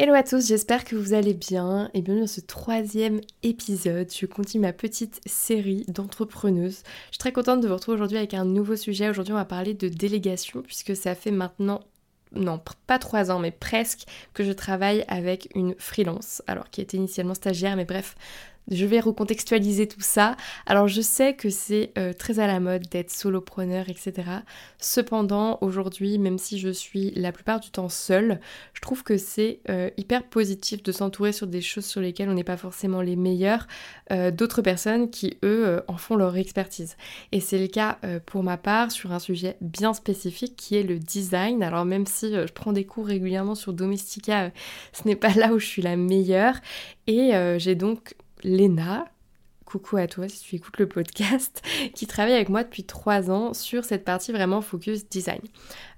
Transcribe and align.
Hello 0.00 0.14
à 0.14 0.22
tous, 0.22 0.46
j'espère 0.46 0.84
que 0.84 0.94
vous 0.94 1.12
allez 1.12 1.34
bien 1.34 1.90
et 1.92 2.02
bienvenue 2.02 2.20
dans 2.22 2.28
ce 2.28 2.40
troisième 2.40 3.20
épisode. 3.42 4.08
Je 4.12 4.26
continue 4.26 4.62
ma 4.62 4.72
petite 4.72 5.20
série 5.26 5.84
d'entrepreneuses. 5.88 6.84
Je 7.06 7.14
suis 7.14 7.18
très 7.18 7.32
contente 7.32 7.60
de 7.62 7.66
vous 7.66 7.74
retrouver 7.74 7.96
aujourd'hui 7.96 8.16
avec 8.16 8.32
un 8.32 8.44
nouveau 8.44 8.76
sujet. 8.76 9.10
Aujourd'hui, 9.10 9.32
on 9.32 9.36
va 9.36 9.44
parler 9.44 9.74
de 9.74 9.88
délégation 9.88 10.62
puisque 10.62 10.94
ça 10.94 11.16
fait 11.16 11.32
maintenant 11.32 11.80
non, 12.30 12.60
pas 12.86 13.00
trois 13.00 13.32
ans, 13.32 13.40
mais 13.40 13.50
presque, 13.50 14.04
que 14.34 14.44
je 14.44 14.52
travaille 14.52 15.04
avec 15.08 15.48
une 15.56 15.74
freelance, 15.78 16.42
alors 16.46 16.70
qui 16.70 16.80
était 16.80 16.96
initialement 16.96 17.34
stagiaire, 17.34 17.74
mais 17.74 17.86
bref, 17.86 18.14
je 18.70 18.86
vais 18.86 19.00
recontextualiser 19.00 19.86
tout 19.88 20.00
ça. 20.00 20.36
Alors 20.66 20.88
je 20.88 21.00
sais 21.00 21.34
que 21.34 21.50
c'est 21.50 21.92
euh, 21.98 22.12
très 22.12 22.38
à 22.38 22.46
la 22.46 22.60
mode 22.60 22.88
d'être 22.90 23.10
solopreneur, 23.10 23.88
etc. 23.88 24.12
Cependant, 24.78 25.58
aujourd'hui, 25.60 26.18
même 26.18 26.38
si 26.38 26.58
je 26.58 26.68
suis 26.68 27.10
la 27.12 27.32
plupart 27.32 27.60
du 27.60 27.70
temps 27.70 27.88
seule, 27.88 28.40
je 28.74 28.80
trouve 28.80 29.02
que 29.02 29.16
c'est 29.16 29.60
euh, 29.68 29.90
hyper 29.96 30.24
positif 30.24 30.82
de 30.82 30.92
s'entourer 30.92 31.32
sur 31.32 31.46
des 31.46 31.60
choses 31.60 31.86
sur 31.86 32.00
lesquelles 32.00 32.28
on 32.28 32.34
n'est 32.34 32.44
pas 32.44 32.56
forcément 32.56 33.00
les 33.00 33.16
meilleurs, 33.16 33.66
euh, 34.12 34.30
d'autres 34.30 34.62
personnes 34.62 35.10
qui, 35.10 35.38
eux, 35.44 35.82
en 35.88 35.96
font 35.96 36.16
leur 36.16 36.36
expertise. 36.36 36.96
Et 37.32 37.40
c'est 37.40 37.58
le 37.58 37.66
cas 37.66 37.98
pour 38.26 38.42
ma 38.42 38.56
part 38.56 38.90
sur 38.90 39.12
un 39.12 39.18
sujet 39.18 39.56
bien 39.60 39.94
spécifique 39.94 40.56
qui 40.56 40.76
est 40.76 40.82
le 40.82 40.98
design. 40.98 41.62
Alors 41.62 41.84
même 41.84 42.06
si 42.06 42.32
je 42.32 42.52
prends 42.52 42.72
des 42.72 42.84
cours 42.84 43.06
régulièrement 43.06 43.54
sur 43.54 43.72
Domestika, 43.72 44.50
ce 44.92 45.06
n'est 45.06 45.16
pas 45.16 45.34
là 45.34 45.52
où 45.52 45.58
je 45.58 45.66
suis 45.66 45.82
la 45.82 45.96
meilleure. 45.96 46.54
Et 47.06 47.32
j'ai 47.58 47.74
donc 47.74 48.14
Léna, 48.42 49.06
coucou 49.64 49.98
à 49.98 50.06
toi 50.06 50.28
si 50.28 50.40
tu 50.40 50.56
écoutes 50.56 50.78
le 50.78 50.88
podcast, 50.88 51.62
qui 51.94 52.06
travaille 52.06 52.34
avec 52.34 52.48
moi 52.48 52.64
depuis 52.64 52.84
trois 52.84 53.30
ans 53.30 53.52
sur 53.54 53.84
cette 53.84 54.04
partie 54.04 54.32
vraiment 54.32 54.60
focus 54.62 55.08
design. 55.08 55.40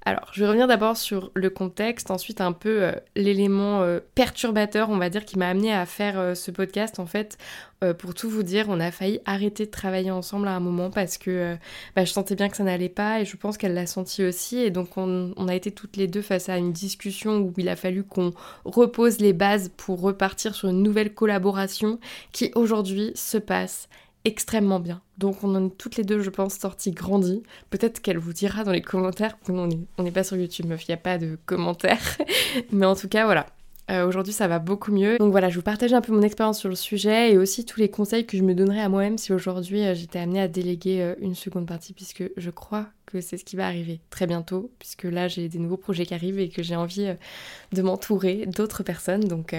Alors, 0.07 0.31
je 0.33 0.41
vais 0.41 0.47
revenir 0.47 0.67
d'abord 0.67 0.97
sur 0.97 1.31
le 1.35 1.51
contexte, 1.51 2.11
ensuite 2.11 2.41
un 2.41 2.53
peu 2.53 2.85
euh, 2.85 2.93
l'élément 3.17 3.83
euh, 3.83 4.01
perturbateur, 4.15 4.89
on 4.89 4.97
va 4.97 5.11
dire, 5.11 5.27
qui 5.27 5.39
m'a 5.39 5.49
amené 5.49 5.75
à 5.75 5.85
faire 5.85 6.19
euh, 6.19 6.35
ce 6.35 6.51
podcast. 6.51 6.99
En 6.99 7.07
fait, 7.07 7.37
pour 7.99 8.13
tout 8.13 8.29
vous 8.29 8.43
dire, 8.43 8.67
on 8.69 8.79
a 8.79 8.91
failli 8.91 9.21
arrêter 9.25 9.65
de 9.65 9.71
travailler 9.71 10.11
ensemble 10.11 10.49
à 10.49 10.51
un 10.51 10.61
moment 10.61 10.91
parce 10.91 11.17
que 11.17 11.57
bah, 11.97 12.05
je 12.05 12.13
sentais 12.13 12.35
bien 12.35 12.51
que 12.51 12.57
ça 12.59 12.63
n'allait 12.63 12.91
pas 12.91 13.23
et 13.23 13.25
je 13.25 13.39
pense 13.39 13.57
qu'elle 13.57 13.73
l'a 13.73 13.87
senti 13.87 14.23
aussi. 14.23 14.59
Et 14.59 14.71
donc, 14.71 14.99
on, 14.99 15.33
on, 15.39 15.49
a 15.49 15.55
été 15.55 15.71
toutes 15.71 15.97
les 15.97 16.07
deux 16.07 16.21
face 16.21 16.51
à 16.51 16.59
une 16.59 16.73
discussion 16.73 17.39
où 17.39 17.55
il 17.57 17.71
a 17.71 17.77
fallu 17.77 18.05
qu'on 18.05 18.35
repose 18.67 19.19
les 19.21 19.33
bases 19.33 19.71
pour 19.79 20.03
repartir 20.03 20.55
sur 20.55 20.69
une 20.69 20.83
nouvelle 20.83 21.15
collaboration 21.15 21.99
qui 22.33 22.53
aujourd'hui 22.55 23.13
se 23.15 23.39
passe 23.39 23.89
extrêmement 24.25 24.81
bien. 24.81 25.03
Donc 25.19 25.43
on 25.45 25.55
en 25.55 25.67
est 25.67 25.77
toutes 25.77 25.97
les 25.97 26.05
deux, 26.05 26.21
je 26.21 26.31
pense, 26.31 26.55
sorties 26.55 26.93
grandies. 26.93 27.43
Peut-être 27.71 28.01
qu'elle 28.01 28.19
vous 28.19 28.33
dira 28.33 28.65
dans 28.65 28.73
les 28.73 28.83
commentaires. 28.83 29.37
On 29.49 30.03
n'est 30.03 30.11
pas 30.11 30.25
sur 30.25 30.37
YouTube, 30.37 30.67
meuf, 30.67 30.87
il 30.87 30.91
n'y 30.91 30.95
a 30.95 30.99
pas 30.99 31.19
de 31.19 31.39
commentaires. 31.47 32.17
Mais 32.73 32.87
en 32.87 32.97
tout 32.97 33.09
cas, 33.09 33.25
voilà. 33.25 33.47
Euh, 33.91 34.07
aujourd'hui, 34.07 34.33
ça 34.33 34.47
va 34.47 34.59
beaucoup 34.59 34.93
mieux. 34.93 35.19
Donc 35.19 35.33
voilà, 35.33 35.49
je 35.49 35.57
vous 35.57 35.63
partage 35.63 35.93
un 35.93 36.01
peu 36.01 36.13
mon 36.13 36.23
expérience 36.23 36.59
sur 36.59 36.69
le 36.69 36.77
sujet 36.77 37.33
et 37.33 37.39
aussi 37.39 37.65
tous 37.65 37.81
les 37.81 37.89
conseils 37.89 38.25
que 38.25 38.37
je 38.37 38.43
me 38.43 38.55
donnerais 38.55 38.81
à 38.81 38.89
moi-même 38.89 39.19
si 39.19 39.33
aujourd'hui 39.33 39.85
euh, 39.85 39.95
j'étais 39.95 40.21
amenée 40.21 40.41
à 40.41 40.49
déléguer 40.49 41.01
euh, 41.01 41.15
une 41.21 41.35
seconde 41.35 41.67
partie, 41.67 41.93
puisque 41.93 42.25
je 42.37 42.51
crois 42.51 42.87
que 43.07 43.21
c'est 43.21 43.37
ce 43.37 43.45
qui 43.45 43.57
va 43.57 43.67
arriver 43.67 44.01
très 44.11 44.27
bientôt, 44.29 44.71
puisque 44.79 45.05
là 45.05 45.27
j'ai 45.27 45.49
des 45.49 45.59
nouveaux 45.59 45.77
projets 45.77 46.07
qui 46.07 46.15
arrivent 46.15 46.39
et 46.39 46.49
que 46.49 46.63
j'ai 46.63 46.77
envie 46.77 47.13
de 47.73 47.83
m'entourer 47.83 48.47
d'autres 48.47 48.85
personnes. 48.85 49.25
Donc 49.25 49.57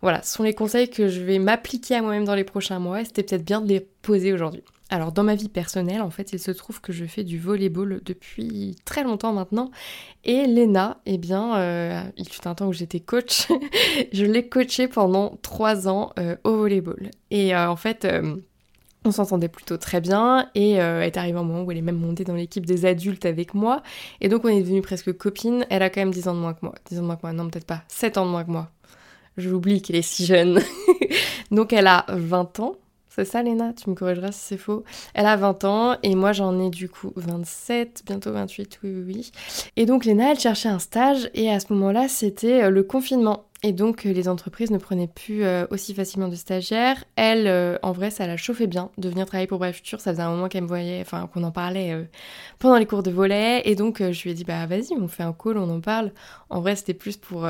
voilà, 0.00 0.22
ce 0.22 0.34
sont 0.34 0.44
les 0.44 0.54
conseils 0.54 0.88
que 0.88 1.08
je 1.08 1.20
vais 1.20 1.40
m'appliquer 1.40 1.96
à 1.96 2.02
moi-même 2.02 2.24
dans 2.24 2.36
les 2.36 2.44
prochains 2.44 2.78
mois 2.78 3.00
et 3.00 3.04
c'était 3.04 3.24
peut-être 3.24 3.44
bien 3.44 3.60
de 3.60 3.66
les 3.66 3.80
poser 3.80 4.32
aujourd'hui. 4.32 4.62
Alors 4.92 5.10
dans 5.10 5.24
ma 5.24 5.36
vie 5.36 5.48
personnelle, 5.48 6.02
en 6.02 6.10
fait, 6.10 6.34
il 6.34 6.38
se 6.38 6.50
trouve 6.50 6.82
que 6.82 6.92
je 6.92 7.06
fais 7.06 7.24
du 7.24 7.38
volleyball 7.38 8.02
depuis 8.04 8.76
très 8.84 9.04
longtemps 9.04 9.32
maintenant. 9.32 9.70
Et 10.22 10.46
Léna, 10.46 11.00
eh 11.06 11.16
bien, 11.16 11.56
euh, 11.56 12.02
il 12.18 12.28
fut 12.28 12.46
un 12.46 12.54
temps 12.54 12.66
où 12.66 12.74
j'étais 12.74 13.00
coach. 13.00 13.48
je 14.12 14.26
l'ai 14.26 14.50
coachée 14.50 14.88
pendant 14.88 15.38
trois 15.40 15.88
ans 15.88 16.12
euh, 16.18 16.36
au 16.44 16.58
volleyball. 16.58 17.10
Et 17.30 17.56
euh, 17.56 17.70
en 17.70 17.76
fait, 17.76 18.06
on 19.06 19.10
s'entendait 19.10 19.48
plutôt 19.48 19.78
très 19.78 20.02
bien. 20.02 20.50
Et 20.54 20.72
est 20.72 21.16
arrivé 21.16 21.38
un 21.38 21.42
moment 21.42 21.62
où 21.62 21.72
elle 21.72 21.78
est 21.78 21.80
même 21.80 21.96
montée 21.96 22.24
dans 22.24 22.34
l'équipe 22.34 22.66
des 22.66 22.84
adultes 22.84 23.24
avec 23.24 23.54
moi. 23.54 23.82
Et 24.20 24.28
donc 24.28 24.44
on 24.44 24.48
est 24.48 24.60
devenus 24.60 24.82
presque 24.82 25.16
copines. 25.16 25.64
Elle 25.70 25.82
a 25.82 25.88
quand 25.88 26.02
même 26.02 26.12
10 26.12 26.28
ans 26.28 26.34
de 26.34 26.40
moins 26.40 26.52
que 26.52 26.66
moi. 26.66 26.74
10 26.90 26.98
ans 26.98 27.02
de 27.02 27.06
moins 27.06 27.16
que 27.16 27.22
moi, 27.22 27.32
non 27.32 27.48
peut-être 27.48 27.66
pas. 27.66 27.82
7 27.88 28.18
ans 28.18 28.26
de 28.26 28.30
moins 28.30 28.44
que 28.44 28.50
moi. 28.50 28.68
Je 29.38 29.48
l'oublie 29.48 29.80
qu'elle 29.80 29.96
est 29.96 30.02
si 30.02 30.26
jeune. 30.26 30.60
donc 31.50 31.72
elle 31.72 31.86
a 31.86 32.04
20 32.10 32.60
ans. 32.60 32.76
C'est 33.14 33.26
ça, 33.26 33.42
Léna 33.42 33.74
Tu 33.74 33.90
me 33.90 33.94
corrigeras 33.94 34.32
si 34.32 34.40
c'est 34.40 34.56
faux. 34.56 34.84
Elle 35.12 35.26
a 35.26 35.36
20 35.36 35.64
ans 35.64 35.96
et 36.02 36.14
moi 36.14 36.32
j'en 36.32 36.58
ai 36.58 36.70
du 36.70 36.88
coup 36.88 37.12
27, 37.16 38.04
bientôt 38.06 38.32
28, 38.32 38.80
oui, 38.82 38.90
oui, 38.94 39.02
oui. 39.06 39.32
Et 39.76 39.84
donc 39.84 40.06
Léna, 40.06 40.30
elle 40.30 40.40
cherchait 40.40 40.70
un 40.70 40.78
stage 40.78 41.28
et 41.34 41.50
à 41.50 41.60
ce 41.60 41.74
moment-là, 41.74 42.08
c'était 42.08 42.62
euh, 42.62 42.70
le 42.70 42.82
confinement. 42.82 43.44
Et 43.62 43.72
donc 43.72 44.06
euh, 44.06 44.12
les 44.12 44.28
entreprises 44.28 44.70
ne 44.70 44.78
prenaient 44.78 45.08
plus 45.08 45.44
euh, 45.44 45.66
aussi 45.70 45.94
facilement 45.94 46.28
de 46.28 46.34
stagiaires. 46.34 47.04
Elle, 47.16 47.78
en 47.82 47.92
vrai, 47.92 48.10
ça 48.10 48.26
la 48.26 48.36
chauffait 48.36 48.66
bien 48.66 48.90
de 48.98 49.08
venir 49.08 49.26
travailler 49.26 49.46
pour 49.46 49.58
Bref 49.58 49.76
Futur. 49.76 50.00
Ça 50.00 50.12
faisait 50.12 50.22
un 50.22 50.30
moment 50.30 50.48
qu'elle 50.48 50.64
me 50.64 50.68
voyait, 50.68 51.00
enfin 51.00 51.28
qu'on 51.32 51.44
en 51.44 51.52
parlait 51.52 52.08
pendant 52.58 52.76
les 52.76 52.86
cours 52.86 53.02
de 53.02 53.10
volet. 53.10 53.62
Et 53.64 53.74
donc 53.74 54.02
je 54.02 54.22
lui 54.22 54.30
ai 54.30 54.34
dit, 54.34 54.44
bah 54.44 54.66
vas-y, 54.66 54.92
on 54.98 55.08
fait 55.08 55.22
un 55.22 55.32
call, 55.32 55.58
on 55.58 55.70
en 55.70 55.80
parle. 55.80 56.12
En 56.50 56.60
vrai, 56.60 56.76
c'était 56.76 56.94
plus 56.94 57.16
pour, 57.16 57.46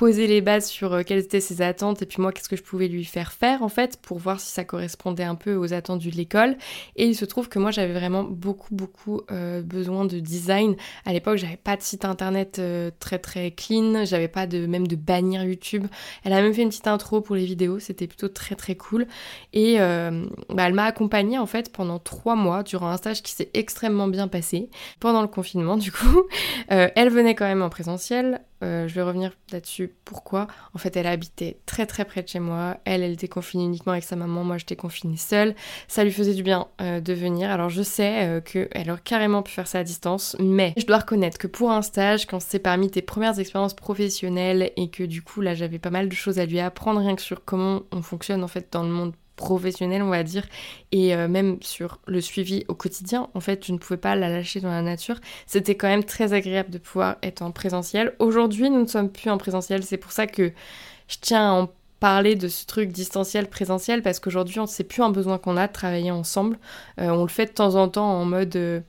poser 0.00 0.26
les 0.26 0.40
bases 0.40 0.64
sur 0.64 0.94
euh, 0.94 1.02
quelles 1.04 1.18
étaient 1.18 1.42
ses 1.42 1.60
attentes 1.60 2.00
et 2.00 2.06
puis 2.06 2.22
moi 2.22 2.32
qu'est-ce 2.32 2.48
que 2.48 2.56
je 2.56 2.62
pouvais 2.62 2.88
lui 2.88 3.04
faire 3.04 3.32
faire 3.32 3.62
en 3.62 3.68
fait 3.68 3.98
pour 4.00 4.16
voir 4.16 4.40
si 4.40 4.50
ça 4.50 4.64
correspondait 4.64 5.24
un 5.24 5.34
peu 5.34 5.54
aux 5.54 5.74
attentes 5.74 6.02
de 6.02 6.10
l'école. 6.10 6.56
Et 6.96 7.04
il 7.04 7.14
se 7.14 7.26
trouve 7.26 7.50
que 7.50 7.58
moi 7.58 7.70
j'avais 7.70 7.92
vraiment 7.92 8.24
beaucoup 8.24 8.74
beaucoup 8.74 9.20
euh, 9.30 9.60
besoin 9.60 10.06
de 10.06 10.18
design. 10.18 10.74
À 11.04 11.12
l'époque 11.12 11.36
j'avais 11.36 11.58
pas 11.58 11.76
de 11.76 11.82
site 11.82 12.06
internet 12.06 12.56
euh, 12.58 12.90
très 12.98 13.18
très 13.18 13.50
clean, 13.50 14.06
j'avais 14.06 14.28
pas 14.28 14.46
de 14.46 14.64
même 14.64 14.88
de 14.88 14.96
bannière 14.96 15.39
YouTube. 15.44 15.86
Elle 16.24 16.32
a 16.32 16.42
même 16.42 16.52
fait 16.52 16.62
une 16.62 16.68
petite 16.68 16.86
intro 16.86 17.20
pour 17.20 17.36
les 17.36 17.44
vidéos, 17.44 17.78
c'était 17.78 18.06
plutôt 18.06 18.28
très 18.28 18.54
très 18.54 18.74
cool. 18.74 19.06
Et 19.52 19.78
bah, 19.78 20.66
elle 20.66 20.74
m'a 20.74 20.84
accompagnée 20.84 21.38
en 21.38 21.46
fait 21.46 21.72
pendant 21.72 21.98
trois 21.98 22.36
mois 22.36 22.62
durant 22.62 22.88
un 22.88 22.96
stage 22.96 23.22
qui 23.22 23.32
s'est 23.32 23.50
extrêmement 23.54 24.08
bien 24.08 24.28
passé 24.28 24.70
pendant 25.00 25.22
le 25.22 25.28
confinement 25.28 25.76
du 25.76 25.92
coup. 25.92 26.24
elle 26.68 27.10
venait 27.10 27.34
quand 27.34 27.46
même 27.46 27.62
en 27.62 27.70
présentiel, 27.70 28.40
euh, 28.62 28.88
je 28.88 28.94
vais 28.94 29.02
revenir 29.02 29.32
là-dessus. 29.52 29.92
Pourquoi 30.04 30.46
En 30.74 30.78
fait, 30.78 30.96
elle 30.96 31.06
habitait 31.06 31.58
très 31.66 31.86
très 31.86 32.04
près 32.04 32.22
de 32.22 32.28
chez 32.28 32.40
moi. 32.40 32.76
Elle, 32.84 33.02
elle 33.02 33.12
était 33.12 33.28
confinée 33.28 33.64
uniquement 33.64 33.92
avec 33.92 34.04
sa 34.04 34.16
maman. 34.16 34.44
Moi, 34.44 34.58
j'étais 34.58 34.76
confinée 34.76 35.16
seule. 35.16 35.54
Ça 35.88 36.04
lui 36.04 36.12
faisait 36.12 36.34
du 36.34 36.42
bien 36.42 36.68
euh, 36.80 37.00
de 37.00 37.12
venir. 37.12 37.50
Alors, 37.50 37.70
je 37.70 37.82
sais 37.82 38.26
euh, 38.26 38.40
qu'elle 38.40 38.90
aurait 38.90 39.00
carrément 39.02 39.42
pu 39.42 39.52
faire 39.52 39.66
ça 39.66 39.78
à 39.78 39.84
distance. 39.84 40.36
Mais 40.38 40.74
je 40.76 40.86
dois 40.86 40.98
reconnaître 40.98 41.38
que 41.38 41.46
pour 41.46 41.70
un 41.70 41.82
stage, 41.82 42.26
quand 42.26 42.40
c'est 42.40 42.58
parmi 42.58 42.90
tes 42.90 43.02
premières 43.02 43.38
expériences 43.38 43.74
professionnelles 43.74 44.72
et 44.76 44.90
que 44.90 45.04
du 45.04 45.22
coup, 45.22 45.40
là, 45.40 45.54
j'avais 45.54 45.78
pas 45.78 45.90
mal 45.90 46.08
de 46.08 46.14
choses 46.14 46.38
à 46.38 46.46
lui 46.46 46.60
apprendre 46.60 47.00
rien 47.00 47.16
que 47.16 47.22
sur 47.22 47.44
comment 47.44 47.82
on 47.92 48.02
fonctionne 48.02 48.44
en 48.44 48.48
fait 48.48 48.68
dans 48.72 48.82
le 48.82 48.90
monde 48.90 49.12
professionnelle, 49.40 50.02
on 50.02 50.10
va 50.10 50.22
dire, 50.22 50.46
et 50.92 51.14
euh, 51.14 51.26
même 51.26 51.56
sur 51.62 51.98
le 52.06 52.20
suivi 52.20 52.64
au 52.68 52.74
quotidien. 52.74 53.28
En 53.34 53.40
fait, 53.40 53.66
je 53.66 53.72
ne 53.72 53.78
pouvais 53.78 53.96
pas 53.96 54.14
la 54.14 54.28
lâcher 54.28 54.60
dans 54.60 54.70
la 54.70 54.82
nature. 54.82 55.18
C'était 55.46 55.74
quand 55.74 55.88
même 55.88 56.04
très 56.04 56.34
agréable 56.34 56.70
de 56.70 56.78
pouvoir 56.78 57.16
être 57.22 57.42
en 57.42 57.50
présentiel. 57.50 58.12
Aujourd'hui, 58.18 58.68
nous 58.70 58.82
ne 58.82 58.86
sommes 58.86 59.10
plus 59.10 59.30
en 59.30 59.38
présentiel. 59.38 59.82
C'est 59.82 59.96
pour 59.96 60.12
ça 60.12 60.26
que 60.26 60.52
je 61.08 61.16
tiens 61.20 61.52
en 61.52 61.70
parler 62.00 62.34
de 62.34 62.48
ce 62.48 62.66
truc 62.66 62.90
distanciel 62.90 63.48
présentiel 63.48 64.02
parce 64.02 64.18
qu'aujourd'hui 64.20 64.58
on 64.58 64.66
sait 64.66 64.84
plus 64.84 65.02
un 65.02 65.10
besoin 65.10 65.38
qu'on 65.38 65.56
a 65.56 65.66
de 65.66 65.72
travailler 65.72 66.10
ensemble. 66.10 66.58
Euh, 67.00 67.10
on 67.10 67.22
le 67.22 67.28
fait 67.28 67.46
de 67.46 67.52
temps 67.52 67.76
en 67.76 67.88
temps 67.88 68.10
en 68.10 68.24
mode 68.24 68.56
euh, 68.56 68.80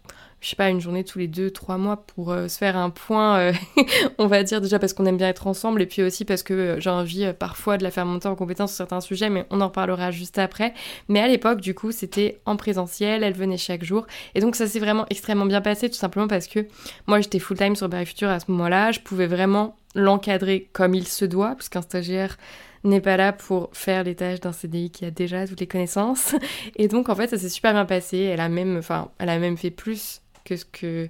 je 0.41 0.49
sais 0.49 0.55
pas, 0.55 0.69
une 0.69 0.81
journée 0.81 1.03
tous 1.03 1.19
les 1.19 1.27
deux, 1.27 1.51
trois 1.51 1.77
mois 1.77 1.97
pour 1.97 2.31
euh, 2.31 2.47
se 2.47 2.57
faire 2.57 2.75
un 2.75 2.89
point, 2.89 3.37
euh, 3.37 3.53
on 4.17 4.25
va 4.25 4.41
dire 4.41 4.59
déjà 4.59 4.79
parce 4.79 4.91
qu'on 4.91 5.05
aime 5.05 5.17
bien 5.17 5.29
être 5.29 5.45
ensemble 5.45 5.83
et 5.83 5.85
puis 5.85 6.01
aussi 6.01 6.25
parce 6.25 6.41
que 6.41 6.77
j'ai 6.79 6.89
envie 6.89 7.31
parfois 7.37 7.77
de 7.77 7.83
la 7.83 7.91
faire 7.91 8.07
monter 8.07 8.27
en 8.27 8.35
compétence 8.35 8.71
sur 8.71 8.77
certains 8.77 9.01
sujets, 9.01 9.29
mais 9.29 9.45
on 9.51 9.61
en 9.61 9.67
reparlera 9.67 10.09
juste 10.09 10.39
après. 10.39 10.73
Mais 11.09 11.19
à 11.19 11.27
l'époque, 11.27 11.61
du 11.61 11.75
coup, 11.75 11.91
c'était 11.91 12.41
en 12.45 12.55
présentiel, 12.55 13.23
elle 13.23 13.35
venait 13.35 13.57
chaque 13.57 13.83
jour 13.83 14.07
et 14.33 14.41
donc 14.41 14.55
ça 14.55 14.65
s'est 14.65 14.79
vraiment 14.79 15.05
extrêmement 15.11 15.45
bien 15.45 15.61
passé 15.61 15.89
tout 15.89 15.95
simplement 15.95 16.27
parce 16.27 16.47
que 16.47 16.65
moi 17.05 17.21
j'étais 17.21 17.39
full 17.39 17.57
time 17.57 17.75
sur 17.75 17.87
Berry 17.87 18.07
Future 18.07 18.29
à 18.29 18.39
ce 18.39 18.49
moment-là, 18.49 18.91
je 18.91 18.99
pouvais 18.99 19.27
vraiment 19.27 19.77
l'encadrer 19.93 20.69
comme 20.73 20.95
il 20.95 21.07
se 21.07 21.25
doit, 21.25 21.53
puisqu'un 21.55 21.83
stagiaire 21.83 22.37
n'est 22.83 23.01
pas 23.01 23.17
là 23.17 23.33
pour 23.33 23.69
faire 23.73 24.03
les 24.03 24.15
tâches 24.15 24.39
d'un 24.39 24.51
CDI 24.51 24.89
qui 24.89 25.05
a 25.05 25.11
déjà 25.11 25.47
toutes 25.47 25.59
les 25.59 25.67
connaissances. 25.67 26.35
Et 26.75 26.87
donc 26.87 27.09
en 27.09 27.15
fait 27.15 27.27
ça 27.27 27.37
s'est 27.37 27.49
super 27.49 27.73
bien 27.73 27.85
passé. 27.85 28.17
Elle 28.17 28.39
a 28.39 28.49
même, 28.49 28.77
enfin, 28.77 29.11
elle 29.19 29.29
a 29.29 29.39
même 29.39 29.57
fait 29.57 29.71
plus 29.71 30.21
que 30.43 30.55
ce, 30.55 30.65
que, 30.65 31.07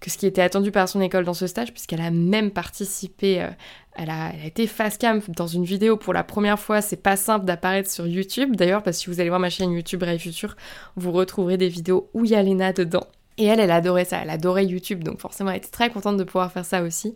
que 0.00 0.10
ce 0.10 0.18
qui 0.18 0.26
était 0.26 0.42
attendu 0.42 0.70
par 0.72 0.88
son 0.88 1.00
école 1.00 1.24
dans 1.24 1.34
ce 1.34 1.46
stage, 1.46 1.72
puisqu'elle 1.72 2.00
a 2.00 2.10
même 2.10 2.50
participé, 2.50 3.42
euh, 3.42 3.48
elle, 3.94 4.10
a, 4.10 4.32
elle, 4.34 4.40
a, 4.40 4.46
été 4.46 4.66
face 4.66 4.98
cam 4.98 5.20
dans 5.28 5.46
une 5.46 5.64
vidéo 5.64 5.96
pour 5.96 6.12
la 6.12 6.24
première 6.24 6.58
fois. 6.58 6.80
C'est 6.80 6.96
pas 6.96 7.16
simple 7.16 7.44
d'apparaître 7.44 7.90
sur 7.90 8.06
YouTube 8.06 8.56
d'ailleurs, 8.56 8.82
parce 8.82 8.98
que 8.98 9.04
si 9.04 9.10
vous 9.10 9.20
allez 9.20 9.28
voir 9.28 9.40
ma 9.40 9.50
chaîne 9.50 9.72
YouTube 9.72 10.00
Brave 10.00 10.18
Future, 10.18 10.56
vous 10.96 11.12
retrouverez 11.12 11.56
des 11.56 11.68
vidéos 11.68 12.10
où 12.14 12.24
il 12.24 12.32
y 12.32 12.34
a 12.34 12.42
Léna 12.42 12.72
dedans. 12.72 13.06
Et 13.38 13.46
elle, 13.46 13.60
elle 13.60 13.70
adorait 13.70 14.04
ça, 14.04 14.18
elle 14.22 14.30
adorait 14.30 14.66
YouTube, 14.66 15.02
donc 15.02 15.18
forcément 15.20 15.50
elle 15.50 15.58
était 15.58 15.68
très 15.68 15.90
contente 15.90 16.16
de 16.16 16.24
pouvoir 16.24 16.52
faire 16.52 16.64
ça 16.64 16.82
aussi. 16.82 17.14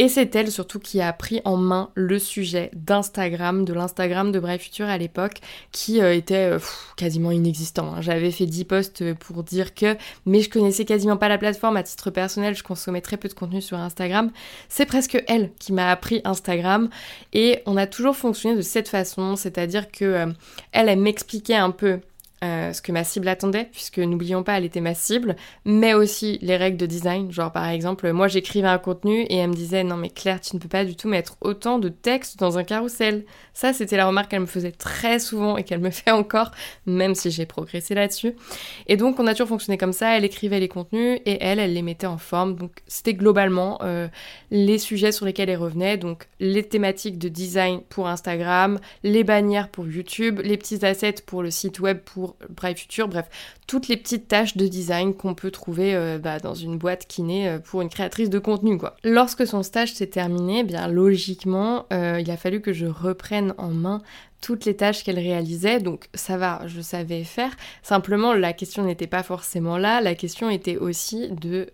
Et 0.00 0.08
c'est 0.08 0.34
elle 0.36 0.52
surtout 0.52 0.78
qui 0.78 1.00
a 1.00 1.12
pris 1.12 1.40
en 1.44 1.56
main 1.56 1.90
le 1.94 2.20
sujet 2.20 2.70
d'Instagram, 2.72 3.64
de 3.64 3.72
l'Instagram 3.72 4.30
de 4.30 4.38
Brave 4.38 4.60
Future 4.60 4.86
à 4.86 4.96
l'époque, 4.96 5.40
qui 5.72 6.00
euh, 6.00 6.14
était 6.14 6.52
euh, 6.52 6.60
quasiment 6.96 7.32
inexistant. 7.32 7.94
Hein. 7.94 8.00
J'avais 8.00 8.30
fait 8.30 8.46
10 8.46 8.64
posts 8.64 9.14
pour 9.14 9.42
dire 9.42 9.74
que, 9.74 9.96
mais 10.24 10.40
je 10.40 10.50
connaissais 10.50 10.84
quasiment 10.84 11.16
pas 11.16 11.28
la 11.28 11.36
plateforme 11.36 11.76
à 11.76 11.82
titre 11.82 12.10
personnel, 12.10 12.54
je 12.54 12.62
consommais 12.62 13.00
très 13.00 13.16
peu 13.16 13.28
de 13.28 13.34
contenu 13.34 13.60
sur 13.60 13.76
Instagram. 13.76 14.30
C'est 14.68 14.86
presque 14.86 15.20
elle 15.26 15.50
qui 15.58 15.72
m'a 15.72 15.90
appris 15.90 16.20
Instagram 16.22 16.88
et 17.32 17.60
on 17.66 17.76
a 17.76 17.88
toujours 17.88 18.14
fonctionné 18.14 18.54
de 18.54 18.62
cette 18.62 18.88
façon, 18.88 19.34
c'est-à-dire 19.34 19.90
que 19.90 20.04
euh, 20.04 20.26
elle, 20.70 20.88
elle 20.88 21.00
m'expliquait 21.00 21.56
un 21.56 21.72
peu 21.72 21.98
euh, 22.44 22.72
ce 22.72 22.80
que 22.80 22.92
ma 22.92 23.02
cible 23.02 23.26
attendait, 23.26 23.68
puisque 23.72 23.98
n'oublions 23.98 24.44
pas, 24.44 24.58
elle 24.58 24.64
était 24.64 24.80
ma 24.80 24.94
cible, 24.94 25.34
mais 25.64 25.94
aussi 25.94 26.38
les 26.40 26.56
règles 26.56 26.76
de 26.76 26.86
design. 26.86 27.32
Genre 27.32 27.50
par 27.50 27.66
exemple, 27.66 28.12
moi 28.12 28.28
j'écrivais 28.28 28.68
un 28.68 28.78
contenu 28.78 29.22
et 29.22 29.36
elle 29.38 29.50
me 29.50 29.54
disait 29.54 29.82
non 29.82 29.96
mais 29.96 30.08
Claire, 30.08 30.40
tu 30.40 30.54
ne 30.54 30.60
peux 30.60 30.68
pas 30.68 30.84
du 30.84 30.94
tout 30.94 31.08
mettre 31.08 31.36
autant 31.40 31.80
de 31.80 31.88
texte 31.88 32.38
dans 32.38 32.56
un 32.56 32.62
carrousel. 32.62 33.24
Ça, 33.54 33.72
c'était 33.72 33.96
la 33.96 34.06
remarque 34.06 34.30
qu'elle 34.30 34.40
me 34.40 34.46
faisait 34.46 34.70
très 34.70 35.18
souvent 35.18 35.56
et 35.56 35.64
qu'elle 35.64 35.80
me 35.80 35.90
fait 35.90 36.12
encore, 36.12 36.52
même 36.86 37.16
si 37.16 37.32
j'ai 37.32 37.44
progressé 37.44 37.94
là-dessus. 37.94 38.34
Et 38.86 38.96
donc 38.96 39.18
on 39.18 39.26
a 39.26 39.32
toujours 39.32 39.48
fonctionné 39.48 39.76
comme 39.76 39.92
ça. 39.92 40.16
Elle 40.16 40.24
écrivait 40.24 40.60
les 40.60 40.68
contenus 40.68 41.20
et 41.26 41.42
elle, 41.42 41.58
elle 41.58 41.74
les 41.74 41.82
mettait 41.82 42.06
en 42.06 42.18
forme. 42.18 42.54
Donc 42.54 42.70
c'était 42.86 43.14
globalement 43.14 43.78
euh, 43.82 44.06
les 44.52 44.78
sujets 44.78 45.10
sur 45.10 45.26
lesquels 45.26 45.50
elle 45.50 45.58
revenait. 45.58 45.96
Donc 45.96 46.28
les 46.38 46.62
thématiques 46.62 47.18
de 47.18 47.28
design 47.28 47.80
pour 47.88 48.06
Instagram, 48.06 48.78
les 49.02 49.24
bannières 49.24 49.70
pour 49.70 49.88
YouTube, 49.88 50.40
les 50.44 50.56
petits 50.56 50.84
assets 50.86 51.16
pour 51.26 51.42
le 51.42 51.50
site 51.50 51.80
web 51.80 51.98
pour 51.98 52.27
Bref, 53.08 53.28
toutes 53.68 53.86
les 53.88 53.96
petites 53.96 54.26
tâches 54.26 54.56
de 54.56 54.66
design 54.66 55.14
qu'on 55.14 55.34
peut 55.34 55.50
trouver 55.50 55.94
euh, 55.94 56.18
bah, 56.18 56.38
dans 56.40 56.54
une 56.54 56.78
boîte 56.78 57.06
qui 57.06 57.22
naît 57.22 57.48
euh, 57.48 57.58
pour 57.58 57.82
une 57.82 57.90
créatrice 57.90 58.30
de 58.30 58.38
contenu, 58.38 58.78
quoi. 58.78 58.96
Lorsque 59.04 59.46
son 59.46 59.62
stage 59.62 59.92
s'est 59.92 60.06
terminé, 60.06 60.60
eh 60.60 60.64
bien 60.64 60.88
logiquement, 60.88 61.86
euh, 61.92 62.18
il 62.18 62.30
a 62.30 62.36
fallu 62.36 62.60
que 62.60 62.72
je 62.72 62.86
reprenne 62.86 63.54
en 63.58 63.68
main 63.68 64.02
toutes 64.40 64.64
les 64.64 64.76
tâches 64.76 65.02
qu'elle 65.02 65.18
réalisait, 65.18 65.80
donc 65.80 66.08
ça 66.14 66.36
va, 66.36 66.62
je 66.66 66.80
savais 66.80 67.24
faire. 67.24 67.50
Simplement, 67.82 68.34
la 68.34 68.52
question 68.52 68.84
n'était 68.84 69.08
pas 69.08 69.24
forcément 69.24 69.76
là, 69.76 70.00
la 70.00 70.14
question 70.14 70.48
était 70.48 70.76
aussi 70.76 71.28
de 71.30 71.66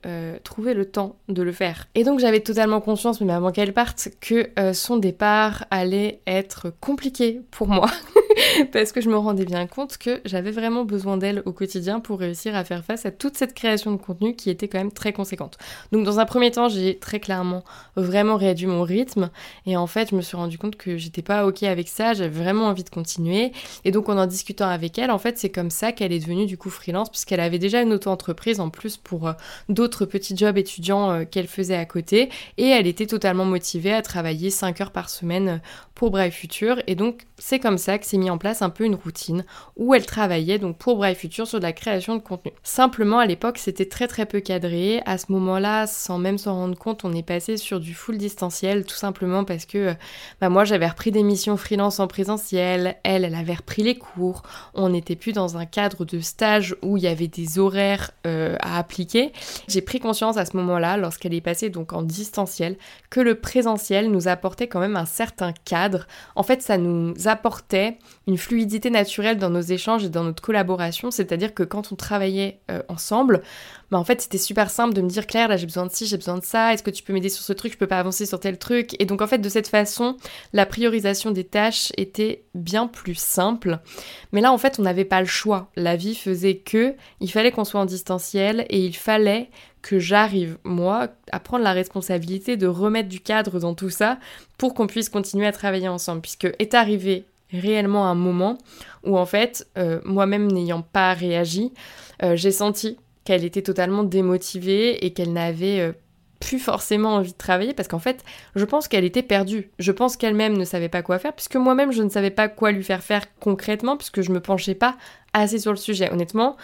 trouver 0.45 0.73
le 0.73 0.87
temps 0.87 1.17
de 1.29 1.43
le 1.43 1.53
faire. 1.53 1.89
Et 1.95 2.05
donc 2.05 2.21
j'avais 2.21 2.41
totalement 2.41 2.81
conscience, 2.81 3.21
même 3.21 3.29
avant 3.29 3.53
qu'elle 3.53 3.75
parte, 3.75 4.09
que 4.23 4.49
son 4.73 4.97
départ 4.97 5.67
allait 5.71 6.23
être 6.27 6.73
compliqué 6.81 7.43
pour 7.51 7.69
moi, 7.69 7.91
parce 8.73 8.93
que 8.93 9.01
je 9.01 9.09
me 9.09 9.17
rendais 9.17 9.45
bien 9.45 9.67
compte 9.67 9.99
que 9.99 10.21
j'avais 10.25 10.51
vraiment 10.51 10.85
besoin 10.85 11.17
d'elle 11.17 11.43
au 11.45 11.53
quotidien 11.53 12.01
pour 12.01 12.19
réussir 12.19 12.57
à 12.57 12.65
faire 12.65 12.85
face 12.85 13.07
à 13.07 13.11
toute 13.11 13.37
cette 13.37 13.55
création 13.55 13.93
de 13.93 13.97
contenu 13.97 14.35
qui 14.35 14.51
était 14.51 14.69
quand 14.69 14.79
même 14.79 14.93
très 14.93 15.13
conséquente. 15.13 15.59
Donc 15.93 16.05
dans 16.05 16.19
un 16.21 16.27
premier 16.27 16.51
temps, 16.51 16.69
j'ai 16.69 16.99
très 16.99 17.21
clairement 17.21 17.65
vraiment 17.97 18.37
réduit 18.37 18.67
mon 18.67 18.83
rythme, 18.83 19.31
et 19.67 19.77
en 19.77 19.87
fait, 19.87 20.11
je 20.11 20.17
me 20.17 20.23
suis 20.23 20.37
rendu 20.37 20.59
compte 20.59 20.77
que 20.77 20.97
j'étais 20.97 21.23
pas 21.23 21.47
ok 21.47 21.63
avec 21.63 21.89
ça, 21.89 22.15
j'avais 22.15 22.43
vraiment 22.43 22.67
envie 22.67 22.85
de 22.85 22.91
continuer. 22.91 23.53
Et 23.85 23.91
donc 23.91 24.09
en 24.09 24.19
en 24.19 24.27
discutant 24.27 24.69
avec 24.69 24.99
elle, 24.99 25.11
en 25.11 25.19
fait, 25.19 25.39
c'est 25.39 25.51
comme 25.51 25.71
ça 25.71 25.93
qu'elle 25.93 26.13
est 26.13 26.19
devenue 26.19 26.47
du 26.47 26.57
coup 26.57 26.71
freelance, 26.71 27.11
puisqu'elle 27.11 27.41
avait 27.41 27.59
déjà 27.59 27.83
une 27.83 27.93
auto-entreprise 27.93 28.61
en 28.61 28.71
plus 28.71 28.97
pour 28.97 29.29
euh, 29.29 29.33
d'autres 29.69 30.05
petits 30.07 30.37
jobs 30.37 30.57
étudiants 30.57 31.11
euh, 31.11 31.25
qu'elle 31.25 31.47
faisait 31.47 31.77
à 31.77 31.85
côté. 31.85 32.31
Et 32.59 32.69
elle 32.69 32.87
était 32.87 33.07
totalement 33.07 33.45
motivée 33.45 33.93
à 33.93 34.03
travailler 34.03 34.51
5 34.51 34.81
heures 34.81 34.93
par 34.93 35.11
semaine 35.11 35.49
euh, 35.49 35.59
pour 35.95 36.11
Brave 36.11 36.31
Future. 36.31 36.83
Et 36.87 36.95
donc 36.95 37.23
c'est 37.39 37.59
comme 37.59 37.79
ça 37.79 37.99
que 37.99 38.07
s'est 38.07 38.17
en 38.31 38.39
place 38.39 38.63
un 38.63 38.71
peu 38.71 38.85
une 38.85 38.95
routine 38.95 39.45
où 39.77 39.95
elle 39.95 40.07
travaillait 40.07 40.59
donc 40.59 40.79
pour 40.79 40.97
Brave 40.97 41.17
Future 41.17 41.47
sur 41.47 41.59
de 41.59 41.65
la 41.65 41.73
création 41.73 42.17
de 42.17 42.21
contenu. 42.21 42.53
Simplement 42.63 43.19
à 43.19 43.27
l'époque 43.27 43.59
c'était 43.59 43.87
très 43.87 44.09
très 44.09 44.27
peu 44.27 44.41
cadré. 44.41 45.03
À 45.07 45.19
ce 45.19 45.33
moment-là, 45.33 45.87
sans 45.87 46.19
même 46.19 46.39
s'en 46.39 46.55
rendre 46.55 46.79
compte, 46.79 47.05
on 47.05 47.13
est 47.13 47.23
passé 47.23 47.57
sur 47.57 47.81
du 47.81 47.95
full 47.95 48.19
distanciel, 48.19 48.85
tout 48.85 48.97
simplement 48.97 49.45
parce 49.45 49.67
que 49.67 49.95
bah, 50.41 50.49
moi 50.49 50.65
j'avais 50.65 50.89
repris 50.89 51.11
des 51.11 51.23
missions 51.23 51.57
freelance 51.57 52.01
en 52.01 52.07
présence 52.07 52.53
elle, 52.53 52.97
elle 53.03 53.25
avait 53.35 53.55
repris 53.55 53.83
les 53.83 53.97
cours, 53.97 54.43
on 54.75 54.91
n'était 54.91 55.17
plus 55.17 55.33
dans 55.33 55.57
un 55.57 55.67
cadre 55.67 56.05
de 56.05 56.21
stage 56.21 56.77
où 56.83 56.97
il 56.97 57.05
y 57.05 57.07
avait 57.07 57.29
des 57.29 57.59
horaires 57.59 58.11
euh, 58.27 58.57
à 58.61 58.79
appliquer. 58.79 59.33
J'ai 59.69 59.81
pris 59.81 60.01
conscience 60.01 60.37
à 60.37 60.45
ce 60.45 60.57
moment-là, 60.57 60.97
lorsqu'elle 60.97 61.35
est 61.35 61.41
passée 61.41 61.71
donc 61.71 61.93
en 61.93 62.03
distanciel, 62.03 62.77
que 63.11 63.21
le 63.21 63.37
présentiel 63.37 64.11
nous 64.11 64.29
apportait 64.29 64.69
quand 64.69 64.81
même 64.81 64.97
un 64.97 65.07
certain 65.07 65.53
cadre. 65.65 66.07
En 66.37 66.43
fait, 66.43 66.63
ça 66.63 66.79
nous 66.79 67.15
apportait 67.27 67.99
une 68.27 68.39
fluidité 68.39 68.91
naturelle 68.91 69.39
dans 69.39 69.51
nos 69.51 69.61
échanges 69.61 70.05
et 70.05 70.09
dans 70.09 70.25
notre 70.25 70.43
collaboration, 70.43 71.11
c'est-à-dire 71.11 71.55
que 71.55 71.63
quand 71.63 71.93
on 71.93 71.97
travaillait 71.97 72.61
euh, 72.71 72.83
ensemble, 72.89 73.43
bah 73.91 73.99
en 73.99 74.05
fait 74.05 74.23
c'était 74.23 74.39
super 74.39 74.71
simple 74.71 74.95
de 74.95 75.03
me 75.03 75.09
dire 75.09 75.27
Claire 75.27 75.49
là 75.49 75.57
j'ai 75.57 75.67
besoin 75.67 75.87
de 75.87 75.93
ci, 75.93 76.07
j'ai 76.07 76.17
besoin 76.17 76.39
de 76.39 76.45
ça, 76.45 76.73
est-ce 76.73 76.83
que 76.83 76.91
tu 76.91 77.03
peux 77.03 77.13
m'aider 77.13 77.29
sur 77.29 77.45
ce 77.45 77.53
truc, 77.53 77.73
je 77.73 77.79
peux 77.79 77.87
pas 77.87 77.99
avancer 77.99 78.27
sur 78.27 78.41
tel 78.41 78.59
truc. 78.59 78.97
Et 79.01 79.05
donc 79.05 79.23
en 79.23 79.27
fait 79.27 79.39
de 79.39 79.49
cette 79.49 79.69
façon 79.69 80.17
la 80.53 80.67
priorisation 80.67 81.31
des 81.31 81.45
tâches 81.45 81.93
était 81.97 82.45
bien 82.55 82.87
plus 82.87 83.15
simple. 83.15 83.79
Mais 84.33 84.41
là 84.41 84.53
en 84.53 84.59
fait 84.59 84.79
on 84.79 84.83
n'avait 84.83 85.05
pas 85.05 85.21
le 85.21 85.27
choix, 85.27 85.71
la 85.77 85.97
vie 85.97 86.15
faisait 86.15 86.57
que 86.57 86.95
il 87.21 87.31
fallait 87.31 87.51
qu'on 87.51 87.65
soit 87.65 87.81
en 87.81 87.87
distanciel 87.87 88.67
et 88.71 88.85
il 88.85 88.97
fallait 88.97 89.51
que 89.85 89.99
j'arrive, 89.99 90.57
moi, 90.65 91.09
à 91.31 91.41
prendre 91.41 91.63
la 91.63 91.75
responsabilité 91.75 92.57
de 92.57 92.67
remettre 92.67 93.11
du 93.11 93.21
cadre 93.21 93.61
dans 93.61 93.75
tout 93.75 93.91
ça 93.91 94.19
pour 94.57 94.73
qu'on 94.73 94.87
puisse 94.87 95.11
continuer 95.11 95.47
à 95.47 95.53
travailler 95.53 95.89
ensemble. 95.89 96.23
Puisque 96.23 96.49
est 96.59 96.73
arrivé 96.73 97.27
réellement 97.59 98.07
un 98.07 98.15
moment 98.15 98.59
où, 99.05 99.19
en 99.19 99.27
fait, 99.27 99.67
euh, 99.79 100.01
moi-même 100.05 100.51
n'ayant 100.51 100.83
pas 100.83 101.13
réagi, 101.13 101.73
euh, 102.23 102.37
j'ai 102.37 102.51
senti 102.51 102.99
qu'elle 103.25 103.45
était 103.45 103.63
totalement 103.63 104.05
démotivée 104.05 105.05
et 105.05 105.13
qu'elle 105.13 105.33
n'avait 105.33 105.81
euh, 105.81 105.93
plus 106.41 106.59
forcément 106.59 107.15
envie 107.15 107.33
de 107.33 107.39
travailler 107.39 107.73
parce 107.73 107.89
qu'en 107.89 107.99
fait, 107.99 108.25
je 108.55 108.65
pense 108.65 108.89
qu'elle 108.89 109.05
était 109.05 109.23
perdue. 109.23 109.71
Je 109.79 109.93
pense 109.93 110.17
qu'elle-même 110.17 110.57
ne 110.57 110.65
savait 110.65 110.89
pas 110.89 111.03
quoi 111.03 111.19
faire 111.19 111.33
puisque 111.33 111.57
moi-même 111.57 111.93
je 111.93 112.03
ne 112.03 112.11
savais 112.11 112.31
pas 112.31 112.49
quoi 112.49 112.71
lui 112.71 112.85
faire 112.85 113.03
faire 113.03 113.25
concrètement 113.41 113.97
puisque 113.97 114.21
je 114.21 114.31
me 114.31 114.41
penchais 114.41 114.75
pas 114.75 114.97
assez 115.33 115.59
sur 115.59 115.71
le 115.71 115.79
sujet. 115.79 116.13
Honnêtement, 116.13 116.57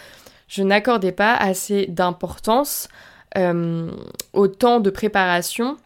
je 0.48 0.62
n'accordais 0.62 1.12
pas 1.12 1.34
assez 1.34 1.86
d'importance 1.86 2.88
au 4.32 4.48
temps 4.48 4.80
de 4.80 4.90
préparation 4.90 5.76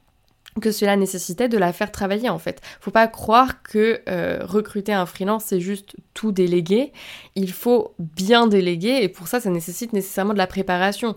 que 0.61 0.70
cela 0.70 0.96
nécessitait 0.96 1.49
de 1.49 1.58
la 1.58 1.73
faire 1.73 1.91
travailler 1.91 2.29
en 2.29 2.39
fait. 2.39 2.61
Faut 2.81 2.91
pas 2.91 3.08
croire 3.08 3.63
que 3.63 4.01
euh, 4.08 4.41
recruter 4.43 4.93
un 4.93 5.06
freelance 5.06 5.44
c'est 5.46 5.61
juste 5.61 5.96
tout 6.15 6.32
déléguer. 6.32 6.93
Il 7.34 7.53
faut 7.53 7.94
bien 7.99 8.46
déléguer 8.46 9.01
et 9.03 9.08
pour 9.08 9.29
ça 9.29 9.41
ça 9.41 9.51
nécessite 9.51 9.93
nécessairement 9.93 10.32
de 10.32 10.39
la 10.39 10.46
préparation. 10.46 11.15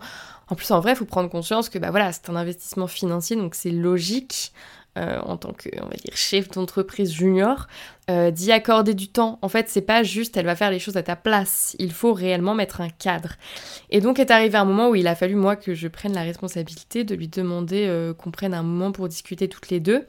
En 0.49 0.55
plus 0.55 0.71
en 0.71 0.79
vrai, 0.79 0.95
faut 0.95 1.05
prendre 1.05 1.29
conscience 1.29 1.67
que 1.69 1.77
bah 1.77 1.91
voilà, 1.91 2.11
c'est 2.13 2.29
un 2.29 2.35
investissement 2.35 2.87
financier 2.87 3.35
donc 3.35 3.53
c'est 3.53 3.71
logique 3.71 4.53
euh, 4.97 5.19
en 5.21 5.37
tant 5.37 5.53
que, 5.53 5.69
on 5.79 5.85
va 5.85 5.95
dire, 5.95 6.15
chef 6.15 6.49
d'entreprise 6.49 7.13
junior, 7.13 7.67
euh, 8.09 8.31
d'y 8.31 8.51
accorder 8.51 8.93
du 8.93 9.09
temps. 9.09 9.37
En 9.41 9.49
fait, 9.49 9.67
c'est 9.69 9.81
pas 9.81 10.01
juste 10.01 10.37
elle 10.37 10.45
va 10.45 10.55
faire 10.55 10.71
les 10.71 10.79
choses 10.79 10.97
à 10.97 11.03
ta 11.03 11.15
place. 11.15 11.75
Il 11.77 11.91
faut 11.91 12.13
réellement 12.13 12.55
mettre 12.55 12.81
un 12.81 12.89
cadre. 12.89 13.33
Et 13.89 14.01
donc 14.01 14.17
est 14.17 14.31
arrivé 14.31 14.57
un 14.57 14.65
moment 14.65 14.89
où 14.89 14.95
il 14.95 15.07
a 15.07 15.15
fallu 15.15 15.35
moi 15.35 15.55
que 15.55 15.75
je 15.75 15.87
prenne 15.87 16.13
la 16.13 16.23
responsabilité 16.23 17.03
de 17.03 17.13
lui 17.15 17.27
demander 17.27 17.85
euh, 17.85 18.13
qu'on 18.13 18.31
prenne 18.31 18.53
un 18.53 18.63
moment 18.63 18.91
pour 18.91 19.07
discuter 19.07 19.49
toutes 19.49 19.69
les 19.69 19.79
deux 19.79 20.05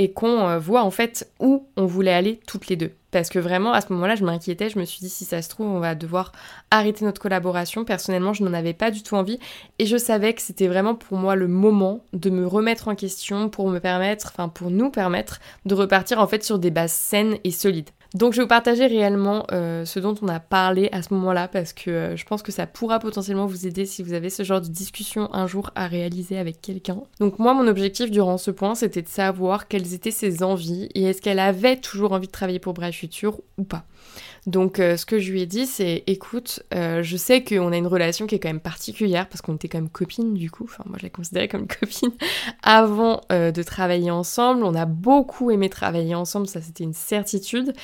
et 0.00 0.12
qu'on 0.12 0.56
voit 0.58 0.82
en 0.82 0.90
fait 0.90 1.30
où 1.40 1.66
on 1.76 1.84
voulait 1.84 2.14
aller 2.14 2.40
toutes 2.46 2.68
les 2.68 2.76
deux. 2.76 2.92
Parce 3.10 3.28
que 3.28 3.38
vraiment, 3.38 3.74
à 3.74 3.82
ce 3.82 3.92
moment-là, 3.92 4.14
je 4.14 4.24
m'inquiétais. 4.24 4.70
Je 4.70 4.78
me 4.78 4.86
suis 4.86 5.00
dit, 5.00 5.10
si 5.10 5.26
ça 5.26 5.42
se 5.42 5.50
trouve, 5.50 5.66
on 5.66 5.78
va 5.78 5.94
devoir 5.94 6.32
arrêter 6.70 7.04
notre 7.04 7.20
collaboration. 7.20 7.84
Personnellement, 7.84 8.32
je 8.32 8.42
n'en 8.42 8.54
avais 8.54 8.72
pas 8.72 8.90
du 8.90 9.02
tout 9.02 9.16
envie. 9.16 9.38
Et 9.78 9.84
je 9.84 9.98
savais 9.98 10.32
que 10.32 10.40
c'était 10.40 10.68
vraiment 10.68 10.94
pour 10.94 11.18
moi 11.18 11.36
le 11.36 11.48
moment 11.48 12.02
de 12.14 12.30
me 12.30 12.46
remettre 12.46 12.88
en 12.88 12.94
question 12.94 13.50
pour 13.50 13.68
me 13.68 13.78
permettre, 13.78 14.32
enfin, 14.32 14.48
pour 14.48 14.70
nous 14.70 14.88
permettre 14.88 15.38
de 15.66 15.74
repartir 15.74 16.18
en 16.18 16.26
fait 16.26 16.42
sur 16.42 16.58
des 16.58 16.70
bases 16.70 16.92
saines 16.92 17.36
et 17.44 17.50
solides. 17.50 17.90
Donc 18.14 18.32
je 18.32 18.38
vais 18.38 18.42
vous 18.42 18.48
partager 18.48 18.86
réellement 18.86 19.46
euh, 19.52 19.84
ce 19.84 20.00
dont 20.00 20.16
on 20.20 20.28
a 20.28 20.40
parlé 20.40 20.88
à 20.90 21.00
ce 21.02 21.14
moment-là 21.14 21.46
parce 21.46 21.72
que 21.72 21.90
euh, 21.90 22.16
je 22.16 22.24
pense 22.24 22.42
que 22.42 22.50
ça 22.50 22.66
pourra 22.66 22.98
potentiellement 22.98 23.46
vous 23.46 23.68
aider 23.68 23.86
si 23.86 24.02
vous 24.02 24.14
avez 24.14 24.30
ce 24.30 24.42
genre 24.42 24.60
de 24.60 24.66
discussion 24.66 25.32
un 25.32 25.46
jour 25.46 25.70
à 25.76 25.86
réaliser 25.86 26.36
avec 26.36 26.60
quelqu'un. 26.60 27.02
Donc 27.20 27.38
moi 27.38 27.54
mon 27.54 27.68
objectif 27.68 28.10
durant 28.10 28.36
ce 28.36 28.50
point 28.50 28.74
c'était 28.74 29.02
de 29.02 29.08
savoir 29.08 29.68
quelles 29.68 29.94
étaient 29.94 30.10
ses 30.10 30.42
envies 30.42 30.88
et 30.94 31.04
est-ce 31.04 31.22
qu'elle 31.22 31.38
avait 31.38 31.76
toujours 31.76 32.12
envie 32.12 32.26
de 32.26 32.32
travailler 32.32 32.58
pour 32.58 32.74
Brave 32.74 32.92
Future 32.92 33.40
ou 33.58 33.62
pas. 33.62 33.84
Donc 34.46 34.78
euh, 34.78 34.96
ce 34.96 35.04
que 35.04 35.18
je 35.18 35.30
lui 35.30 35.42
ai 35.42 35.46
dit 35.46 35.66
c'est 35.66 36.02
écoute, 36.06 36.62
euh, 36.74 37.02
je 37.02 37.16
sais 37.16 37.44
qu'on 37.44 37.72
a 37.72 37.76
une 37.76 37.86
relation 37.86 38.26
qui 38.26 38.34
est 38.34 38.38
quand 38.38 38.48
même 38.48 38.60
particulière 38.60 39.28
parce 39.28 39.42
qu'on 39.42 39.54
était 39.54 39.68
quand 39.68 39.78
même 39.78 39.90
copines 39.90 40.34
du 40.34 40.50
coup, 40.50 40.64
enfin 40.64 40.82
moi 40.86 40.96
je 40.98 41.04
la 41.04 41.10
considérais 41.10 41.48
comme 41.48 41.66
copine 41.80 42.12
avant 42.62 43.20
euh, 43.32 43.50
de 43.52 43.62
travailler 43.62 44.10
ensemble, 44.10 44.64
on 44.64 44.74
a 44.74 44.86
beaucoup 44.86 45.50
aimé 45.50 45.68
travailler 45.68 46.14
ensemble, 46.14 46.46
ça 46.46 46.62
c'était 46.62 46.84
une 46.84 46.94
certitude. 46.94 47.74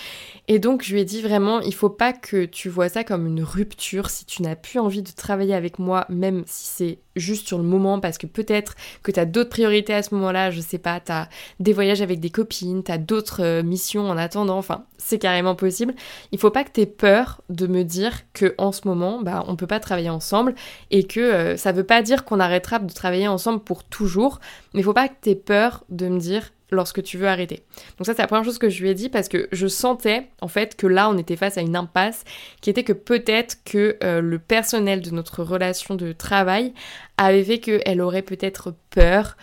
Et 0.49 0.59
donc 0.59 0.83
je 0.83 0.95
lui 0.95 1.01
ai 1.01 1.05
dit 1.05 1.21
vraiment 1.21 1.61
il 1.61 1.75
faut 1.75 1.91
pas 1.91 2.13
que 2.13 2.47
tu 2.47 2.69
vois 2.69 2.89
ça 2.89 3.05
comme 3.05 3.27
une 3.27 3.43
rupture 3.43 4.09
si 4.09 4.25
tu 4.25 4.43
n'as 4.43 4.57
plus 4.57 4.79
envie 4.79 5.03
de 5.03 5.11
travailler 5.11 5.55
avec 5.55 5.79
moi 5.79 6.07
même 6.09 6.43
si 6.47 6.67
c'est 6.67 6.99
juste 7.17 7.47
sur 7.47 7.59
le 7.59 7.65
moment 7.65 7.99
parce 8.01 8.19
que 8.19 8.27
peut-être 8.27 8.75
que 9.03 9.11
tu 9.11 9.19
as 9.19 9.25
d'autres 9.25 9.51
priorités 9.51 9.95
à 9.95 10.03
ce 10.03 10.15
moment-là, 10.15 10.51
je 10.51 10.61
sais 10.61 10.79
pas, 10.79 11.01
tu 11.01 11.13
as 11.13 11.29
des 11.61 11.73
voyages 11.73 12.03
avec 12.03 12.21
des 12.21 12.31
copines, 12.31 12.83
tu 12.85 12.93
as 12.93 12.99
d'autres 12.99 13.63
missions 13.63 14.09
en 14.09 14.17
attendant, 14.17 14.59
enfin 14.59 14.85
c'est 14.99 15.19
carrément 15.19 15.55
possible. 15.55 15.95
Il 16.33 16.39
faut 16.39 16.46
pas 16.51 16.65
que 16.65 16.73
tu 16.73 16.81
aies 16.81 16.87
peur 16.87 17.41
de 17.49 17.67
me 17.67 17.83
dire 17.83 18.13
que 18.33 18.55
en 18.59 18.73
ce 18.73 18.87
moment, 18.87 19.21
bah, 19.23 19.45
on 19.49 19.57
peut 19.57 19.67
pas 19.67 19.81
travailler 19.81 20.11
ensemble 20.11 20.55
et 20.91 21.05
que 21.05 21.21
euh, 21.21 21.57
ça 21.57 21.73
veut 21.73 21.85
pas 21.85 22.03
dire 22.03 22.25
qu'on 22.25 22.41
arrêtera 22.41 22.79
de 22.79 22.93
travailler 22.93 23.29
ensemble 23.29 23.61
pour 23.61 23.85
toujours, 23.85 24.41
mais 24.75 24.81
il 24.81 24.85
faut 24.85 24.93
pas 24.93 25.09
que 25.09 25.15
tu 25.23 25.31
aies 25.31 25.35
peur 25.37 25.85
de 25.89 26.09
me 26.09 26.19
dire 26.19 26.51
lorsque 26.71 27.03
tu 27.03 27.17
veux 27.17 27.29
arrêter. 27.29 27.63
Donc 27.99 28.07
ça 28.07 28.15
c'est 28.15 28.23
la 28.23 28.27
première 28.27 28.45
chose 28.45 28.59
que 28.59 28.69
je 28.69 28.83
lui 28.83 28.91
ai 28.91 28.95
dit 28.95 29.09
parce 29.09 29.29
que 29.29 29.49
je 29.53 29.67
sentais 29.67 30.29
en 30.41 30.49
fait 30.49 30.77
que 30.77 30.87
là 30.87 31.09
on 31.09 31.17
était 31.17 31.37
face 31.37 31.59
à 31.59 31.61
une 31.61 31.77
impasse 31.77 32.25
qui 32.61 32.71
était 32.71 32.83
que 32.83 32.93
peut-être 32.93 33.59
que 33.65 33.97
euh, 34.03 34.21
le 34.21 34.39
personnel 34.39 35.01
de 35.01 35.11
notre 35.11 35.43
relation 35.43 35.95
de 35.95 36.13
travail 36.13 36.73
avait 37.19 37.45
fait 37.45 37.59
qu'elle 37.59 38.01
aurait 38.01 38.23
peut-être 38.23 38.75
peur 38.91 39.37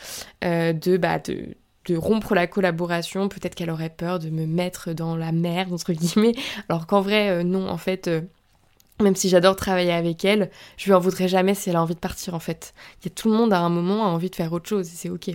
euh, 0.44 0.74
de, 0.74 0.98
bah, 0.98 1.20
de, 1.20 1.56
de 1.86 1.98
rompre 1.98 2.34
la 2.36 2.48
collaboration, 2.48 3.28
peut-être 3.28 3.56
qu'elle 3.56 3.70
aurait 3.70 3.90
peur 3.90 4.20
de 4.20 4.30
me 4.30 4.46
mettre 4.46 4.94
dans 4.94 5.16
la 5.16 5.32
merde, 5.32 5.74
entre 5.74 5.94
guillemets, 5.94 6.34
alors 6.70 6.88
qu'en 6.88 7.02
vrai, 7.02 7.30
euh, 7.30 7.44
non, 7.44 7.68
en 7.68 7.78
fait, 7.78 8.08
euh, 8.08 8.22
même 9.02 9.16
si 9.16 9.30
j'adore 9.30 9.56
travailler 9.56 9.92
avec 9.92 10.24
elle, 10.24 10.50
je 10.78 10.86
lui 10.86 10.94
en 10.94 11.00
voudrais 11.00 11.28
jamais 11.28 11.56
si 11.56 11.70
elle 11.70 11.76
a 11.76 11.82
envie 11.82 11.96
de 11.96 12.00
partir, 12.00 12.34
en 12.34 12.40
fait. 12.40 12.74
Il 13.02 13.06
y 13.06 13.12
a 13.12 13.16
tout 13.16 13.30
le 13.30 13.38
monde 13.38 13.54
à 13.54 13.60
un 13.60 13.70
moment 13.70 14.06
a 14.06 14.10
envie 14.10 14.30
de 14.30 14.36
faire 14.36 14.54
autre 14.54 14.70
chose, 14.70 14.88
et 14.88 14.96
c'est 14.96 15.10
ok. 15.10 15.32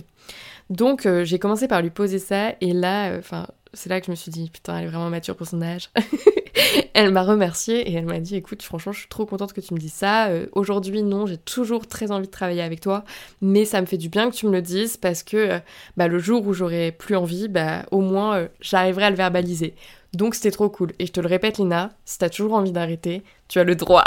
Donc, 0.69 1.05
euh, 1.05 1.23
j'ai 1.23 1.39
commencé 1.39 1.67
par 1.67 1.81
lui 1.81 1.89
poser 1.89 2.19
ça, 2.19 2.53
et 2.61 2.73
là, 2.73 3.15
enfin, 3.17 3.47
c'est 3.73 3.89
là 3.89 3.99
que 3.99 4.07
je 4.07 4.11
me 4.11 4.15
suis 4.15 4.31
dit, 4.31 4.49
putain, 4.49 4.77
elle 4.77 4.85
est 4.85 4.87
vraiment 4.87 5.09
mature 5.09 5.35
pour 5.35 5.47
son 5.47 5.61
âge. 5.61 5.89
elle 6.93 7.11
m'a 7.11 7.23
remercié 7.23 7.89
et 7.89 7.93
elle 7.93 8.05
m'a 8.05 8.19
dit, 8.19 8.35
écoute, 8.35 8.63
franchement, 8.63 8.91
je 8.91 8.99
suis 8.99 9.09
trop 9.09 9.25
contente 9.25 9.53
que 9.53 9.61
tu 9.61 9.73
me 9.73 9.79
dises 9.79 9.93
ça. 9.93 10.29
Euh, 10.29 10.47
aujourd'hui, 10.53 11.03
non, 11.03 11.25
j'ai 11.25 11.37
toujours 11.37 11.87
très 11.87 12.11
envie 12.11 12.27
de 12.27 12.31
travailler 12.31 12.61
avec 12.61 12.81
toi, 12.81 13.03
mais 13.41 13.65
ça 13.65 13.81
me 13.81 13.85
fait 13.85 13.97
du 13.97 14.09
bien 14.09 14.29
que 14.29 14.35
tu 14.35 14.47
me 14.47 14.51
le 14.51 14.61
dises 14.61 14.97
parce 14.97 15.23
que 15.23 15.37
euh, 15.37 15.59
bah, 15.97 16.07
le 16.07 16.19
jour 16.19 16.45
où 16.47 16.53
j'aurai 16.53 16.91
plus 16.91 17.15
envie, 17.15 17.47
bah, 17.47 17.85
au 17.91 18.01
moins, 18.01 18.37
euh, 18.37 18.47
j'arriverai 18.61 19.05
à 19.05 19.09
le 19.09 19.15
verbaliser. 19.15 19.75
Donc 20.13 20.35
c'était 20.35 20.51
trop 20.51 20.69
cool. 20.69 20.91
Et 20.97 21.05
je 21.05 21.11
te 21.11 21.19
le 21.19 21.27
répète, 21.27 21.57
Lina, 21.57 21.91
si 22.05 22.17
t'as 22.17 22.29
toujours 22.29 22.53
envie 22.53 22.71
d'arrêter, 22.71 23.23
tu 23.47 23.59
as 23.59 23.63
le 23.63 23.75
droit. 23.75 24.03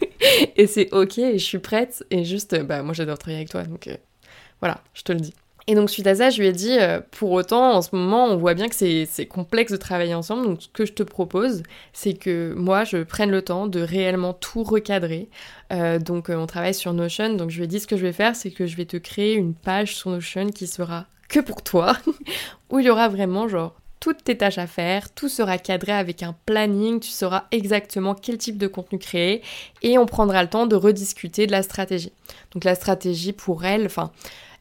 et 0.56 0.66
c'est 0.66 0.92
ok, 0.92 1.18
et 1.18 1.38
je 1.38 1.44
suis 1.44 1.58
prête. 1.58 2.04
Et 2.10 2.24
juste, 2.24 2.60
bah, 2.62 2.82
moi, 2.82 2.94
j'adore 2.94 3.18
travailler 3.18 3.38
avec 3.38 3.50
toi, 3.50 3.64
donc 3.64 3.88
voilà, 4.60 4.80
je 4.94 5.02
te 5.02 5.12
le 5.12 5.20
dis. 5.20 5.34
Et 5.70 5.76
donc 5.76 5.88
suite 5.88 6.08
à 6.08 6.16
ça, 6.16 6.30
je 6.30 6.40
lui 6.40 6.48
ai 6.48 6.52
dit, 6.52 6.76
euh, 6.80 6.98
pour 7.12 7.30
autant, 7.30 7.74
en 7.74 7.80
ce 7.80 7.94
moment, 7.94 8.26
on 8.26 8.36
voit 8.36 8.54
bien 8.54 8.68
que 8.68 8.74
c'est 8.74 9.26
complexe 9.26 9.70
de 9.70 9.76
travailler 9.76 10.14
ensemble. 10.14 10.44
Donc 10.44 10.62
ce 10.62 10.68
que 10.68 10.84
je 10.84 10.92
te 10.92 11.04
propose, 11.04 11.62
c'est 11.92 12.14
que 12.14 12.52
moi, 12.56 12.82
je 12.82 13.04
prenne 13.04 13.30
le 13.30 13.40
temps 13.40 13.68
de 13.68 13.78
réellement 13.78 14.32
tout 14.32 14.64
recadrer. 14.64 15.28
Euh, 15.72 16.00
donc 16.00 16.28
euh, 16.28 16.34
on 16.34 16.46
travaille 16.46 16.74
sur 16.74 16.92
Notion. 16.92 17.34
Donc 17.34 17.50
je 17.50 17.58
lui 17.58 17.64
ai 17.66 17.66
dit, 17.68 17.78
ce 17.78 17.86
que 17.86 17.96
je 17.96 18.02
vais 18.02 18.12
faire, 18.12 18.34
c'est 18.34 18.50
que 18.50 18.66
je 18.66 18.74
vais 18.74 18.84
te 18.84 18.96
créer 18.96 19.34
une 19.34 19.54
page 19.54 19.94
sur 19.94 20.10
Notion 20.10 20.48
qui 20.48 20.66
sera 20.66 21.06
que 21.28 21.38
pour 21.38 21.62
toi, 21.62 21.96
où 22.70 22.80
il 22.80 22.86
y 22.86 22.90
aura 22.90 23.08
vraiment 23.08 23.46
genre 23.46 23.76
toutes 24.00 24.24
tes 24.24 24.36
tâches 24.36 24.58
à 24.58 24.66
faire, 24.66 25.14
tout 25.14 25.28
sera 25.28 25.56
cadré 25.56 25.92
avec 25.92 26.24
un 26.24 26.34
planning, 26.46 26.98
tu 26.98 27.10
sauras 27.10 27.44
exactement 27.52 28.16
quel 28.16 28.38
type 28.38 28.58
de 28.58 28.66
contenu 28.66 28.98
créer 28.98 29.40
et 29.82 29.98
on 29.98 30.06
prendra 30.06 30.42
le 30.42 30.48
temps 30.48 30.66
de 30.66 30.74
rediscuter 30.74 31.46
de 31.46 31.52
la 31.52 31.62
stratégie. 31.62 32.12
Donc 32.50 32.64
la 32.64 32.74
stratégie 32.74 33.32
pour 33.32 33.64
elle, 33.64 33.86
enfin 33.86 34.10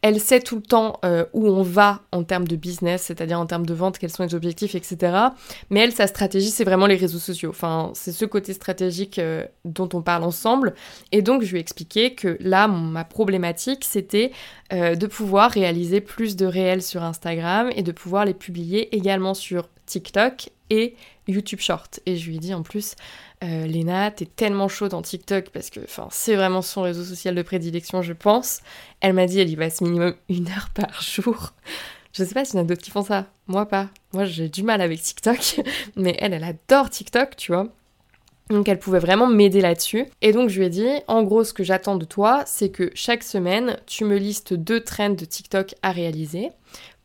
elle 0.01 0.19
sait 0.19 0.39
tout 0.39 0.55
le 0.55 0.61
temps 0.61 0.99
euh, 1.03 1.25
où 1.33 1.47
on 1.47 1.61
va 1.61 2.01
en 2.11 2.23
termes 2.23 2.47
de 2.47 2.55
business, 2.55 3.03
c'est-à-dire 3.03 3.39
en 3.39 3.45
termes 3.45 3.65
de 3.65 3.73
vente, 3.73 3.97
quels 3.97 4.09
sont 4.09 4.23
les 4.23 4.33
objectifs, 4.33 4.75
etc. 4.75 5.17
Mais 5.69 5.81
elle, 5.81 5.91
sa 5.91 6.07
stratégie, 6.07 6.49
c'est 6.49 6.63
vraiment 6.63 6.87
les 6.87 6.95
réseaux 6.95 7.19
sociaux. 7.19 7.49
Enfin, 7.49 7.91
c'est 7.95 8.11
ce 8.11 8.25
côté 8.25 8.53
stratégique 8.53 9.19
euh, 9.19 9.45
dont 9.65 9.89
on 9.93 10.01
parle 10.01 10.23
ensemble. 10.23 10.73
Et 11.11 11.21
donc, 11.21 11.43
je 11.43 11.51
lui 11.51 11.57
ai 11.57 11.61
expliqué 11.61 12.15
que 12.15 12.37
là, 12.39 12.67
ma 12.67 13.03
problématique, 13.03 13.83
c'était 13.83 14.31
euh, 14.71 14.95
de 14.95 15.07
pouvoir 15.07 15.51
réaliser 15.51 15.99
plus 15.99 16.35
de 16.35 16.45
réels 16.45 16.83
sur 16.83 17.03
Instagram 17.03 17.69
et 17.75 17.83
de 17.83 17.91
pouvoir 17.91 18.25
les 18.25 18.33
publier 18.33 18.95
également 18.95 19.33
sur 19.33 19.67
TikTok 19.85 20.49
et 20.69 20.95
YouTube 21.27 21.59
Short. 21.59 21.99
Et 22.05 22.15
je 22.15 22.29
lui 22.29 22.37
ai 22.37 22.39
dit 22.39 22.53
en 22.53 22.63
plus, 22.63 22.95
euh, 23.43 23.65
Léna, 23.65 24.11
t'es 24.11 24.25
tellement 24.25 24.67
chaude 24.67 24.93
en 24.93 25.01
TikTok 25.01 25.49
parce 25.51 25.69
que 25.69 25.79
c'est 26.11 26.35
vraiment 26.35 26.61
son 26.61 26.81
réseau 26.81 27.03
social 27.03 27.35
de 27.35 27.41
prédilection, 27.41 28.01
je 28.01 28.13
pense. 28.13 28.59
Elle 28.99 29.13
m'a 29.13 29.27
dit 29.27 29.39
elle 29.39 29.49
y 29.49 29.55
passe 29.55 29.81
minimum 29.81 30.13
une 30.29 30.49
heure 30.49 30.69
par 30.73 31.01
jour. 31.01 31.53
Je 32.11 32.23
sais 32.23 32.33
pas 32.33 32.43
s'il 32.43 32.55
y 32.55 32.59
en 32.59 32.65
a 32.65 32.67
d'autres 32.67 32.81
qui 32.81 32.91
font 32.91 33.03
ça. 33.03 33.27
Moi 33.47 33.65
pas. 33.65 33.89
Moi 34.11 34.25
j'ai 34.25 34.49
du 34.49 34.63
mal 34.63 34.81
avec 34.81 35.01
TikTok. 35.01 35.61
Mais 35.95 36.17
elle, 36.19 36.33
elle 36.33 36.43
adore 36.43 36.89
TikTok, 36.89 37.37
tu 37.37 37.53
vois. 37.53 37.67
Donc 38.49 38.67
elle 38.67 38.79
pouvait 38.79 38.99
vraiment 38.99 39.27
m'aider 39.27 39.61
là-dessus. 39.61 40.05
Et 40.21 40.33
donc 40.33 40.49
je 40.49 40.59
lui 40.59 40.65
ai 40.65 40.69
dit, 40.69 40.89
en 41.07 41.23
gros 41.23 41.45
ce 41.45 41.53
que 41.53 41.63
j'attends 41.63 41.95
de 41.95 42.05
toi, 42.05 42.43
c'est 42.45 42.69
que 42.69 42.91
chaque 42.93 43.23
semaine, 43.23 43.77
tu 43.85 44.03
me 44.03 44.17
listes 44.17 44.53
deux 44.53 44.81
trends 44.81 45.11
de 45.11 45.23
TikTok 45.25 45.75
à 45.81 45.91
réaliser 45.91 46.49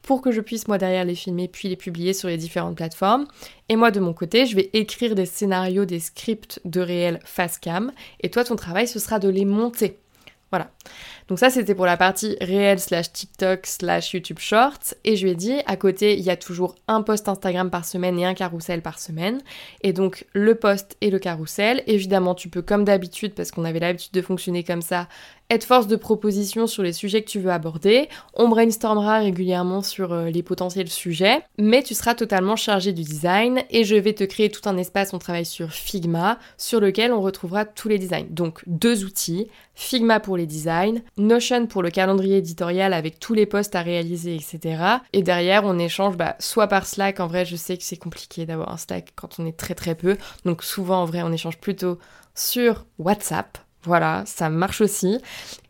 pour 0.05 0.21
que 0.21 0.31
je 0.31 0.41
puisse 0.41 0.69
moi 0.69 0.79
derrière 0.79 1.05
les 1.05 1.15
filmer 1.15 1.49
puis 1.49 1.69
les 1.69 1.77
publier 1.77 2.13
sur 2.13 2.29
les 2.29 2.37
différentes 2.37 2.77
plateformes. 2.77 3.27
Et 3.69 3.77
moi 3.77 3.91
de 3.91 4.01
mon 4.01 4.13
côté, 4.13 4.47
je 4.47 4.55
vais 4.55 4.71
écrire 4.75 5.15
des 5.15 5.27
scénarios, 5.27 5.87
des 5.87 5.99
scripts 5.99 6.61
de 6.65 6.81
réel 6.81 7.19
face 7.25 7.59
cam. 7.59 7.91
Et 8.21 8.31
toi, 8.31 8.45
ton 8.45 8.57
travail, 8.57 8.87
ce 8.87 8.99
sera 8.99 9.19
de 9.19 9.29
les 9.29 9.45
monter. 9.45 9.99
Voilà. 10.51 10.71
Donc 11.29 11.39
ça, 11.39 11.51
c'était 11.51 11.75
pour 11.75 11.87
la 11.87 11.97
partie 11.97 12.37
réel 12.41 12.79
slash 12.79 13.13
TikTok 13.13 13.67
slash 13.67 14.13
YouTube 14.13 14.39
Shorts. 14.39 14.95
Et 15.05 15.17
je 15.17 15.25
lui 15.25 15.33
ai 15.33 15.35
dit, 15.35 15.55
à 15.67 15.77
côté, 15.77 16.17
il 16.19 16.23
y 16.23 16.31
a 16.31 16.37
toujours 16.37 16.75
un 16.89 17.03
post 17.03 17.29
Instagram 17.29 17.71
par 17.71 17.85
semaine 17.85 18.19
et 18.19 18.25
un 18.25 18.35
carrousel 18.35 18.83
par 18.83 18.99
semaine. 18.99 19.41
Et 19.83 19.93
donc, 19.93 20.27
le 20.33 20.55
post 20.55 20.97
et 21.01 21.11
le 21.11 21.19
carrousel. 21.19 21.83
Évidemment, 21.87 22.35
tu 22.35 22.49
peux, 22.49 22.63
comme 22.63 22.85
d'habitude, 22.85 23.35
parce 23.35 23.51
qu'on 23.51 23.65
avait 23.65 23.81
l'habitude 23.81 24.13
de 24.13 24.23
fonctionner 24.23 24.65
comme 24.65 24.83
ça, 24.83 25.09
être 25.51 25.65
force 25.65 25.87
de 25.87 25.97
proposition 25.97 26.67
sur 26.67 26.83
les 26.83 26.93
sujets 26.93 27.23
que 27.23 27.31
tu 27.31 27.39
veux 27.39 27.51
aborder. 27.51 28.09
On 28.35 28.49
brainstormera 28.49 29.19
régulièrement 29.19 29.83
sur 29.83 30.13
euh, 30.13 30.31
les 30.31 30.43
potentiels 30.43 30.89
sujets, 30.89 31.43
mais 31.59 31.83
tu 31.83 31.95
seras 31.95 32.15
totalement 32.15 32.57
chargé 32.57 32.93
du 32.93 33.03
design 33.03 33.63
et 33.71 33.85
je 33.85 33.95
vais 33.95 34.15
te 34.15 34.25
créer 34.25 34.51
tout 34.51 34.67
un 34.69 34.77
espace, 34.79 35.13
on 35.13 35.19
travaille 35.19 35.45
sur 35.45 35.71
Figma, 35.71 36.39
sur 36.57 36.81
lequel 36.81 37.13
on 37.13 37.21
retrouvera 37.21 37.67
tous 37.67 37.89
les 37.89 37.99
designs. 37.99 38.27
Donc 38.31 38.63
deux 38.67 39.05
outils, 39.05 39.49
Figma 39.75 40.19
pour 40.19 40.37
les 40.37 40.47
designs, 40.47 40.74
Notion 41.17 41.67
pour 41.67 41.83
le 41.83 41.91
calendrier 41.91 42.39
éditorial 42.39 42.93
avec 42.93 43.19
tous 43.19 43.35
les 43.35 43.47
posts 43.47 43.75
à 43.75 43.83
réaliser, 43.83 44.35
etc. 44.35 44.83
Et 45.13 45.23
derrière, 45.23 45.65
on 45.65 45.79
échange 45.79 46.17
bah, 46.17 46.37
soit 46.39 46.69
par 46.69 46.87
Slack, 46.87 47.21
en 47.21 47.27
vrai 47.27 47.45
je 47.45 47.57
sais 47.57 47.77
que 47.77 47.85
c'est 47.85 47.97
compliqué 47.97 48.47
d'avoir 48.47 48.73
un 48.73 48.77
Slack 48.77 49.13
quand 49.15 49.39
on 49.39 49.47
est 49.47 49.57
très 49.57 49.75
très 49.75 49.95
peu, 49.95 50.17
donc 50.45 50.63
souvent 50.63 51.03
en 51.03 51.05
vrai 51.05 51.23
on 51.23 51.33
échange 51.33 51.59
plutôt 51.59 51.99
sur 52.35 52.85
WhatsApp 52.99 53.59
voilà, 53.85 54.23
ça 54.27 54.49
marche 54.49 54.81
aussi. 54.81 55.19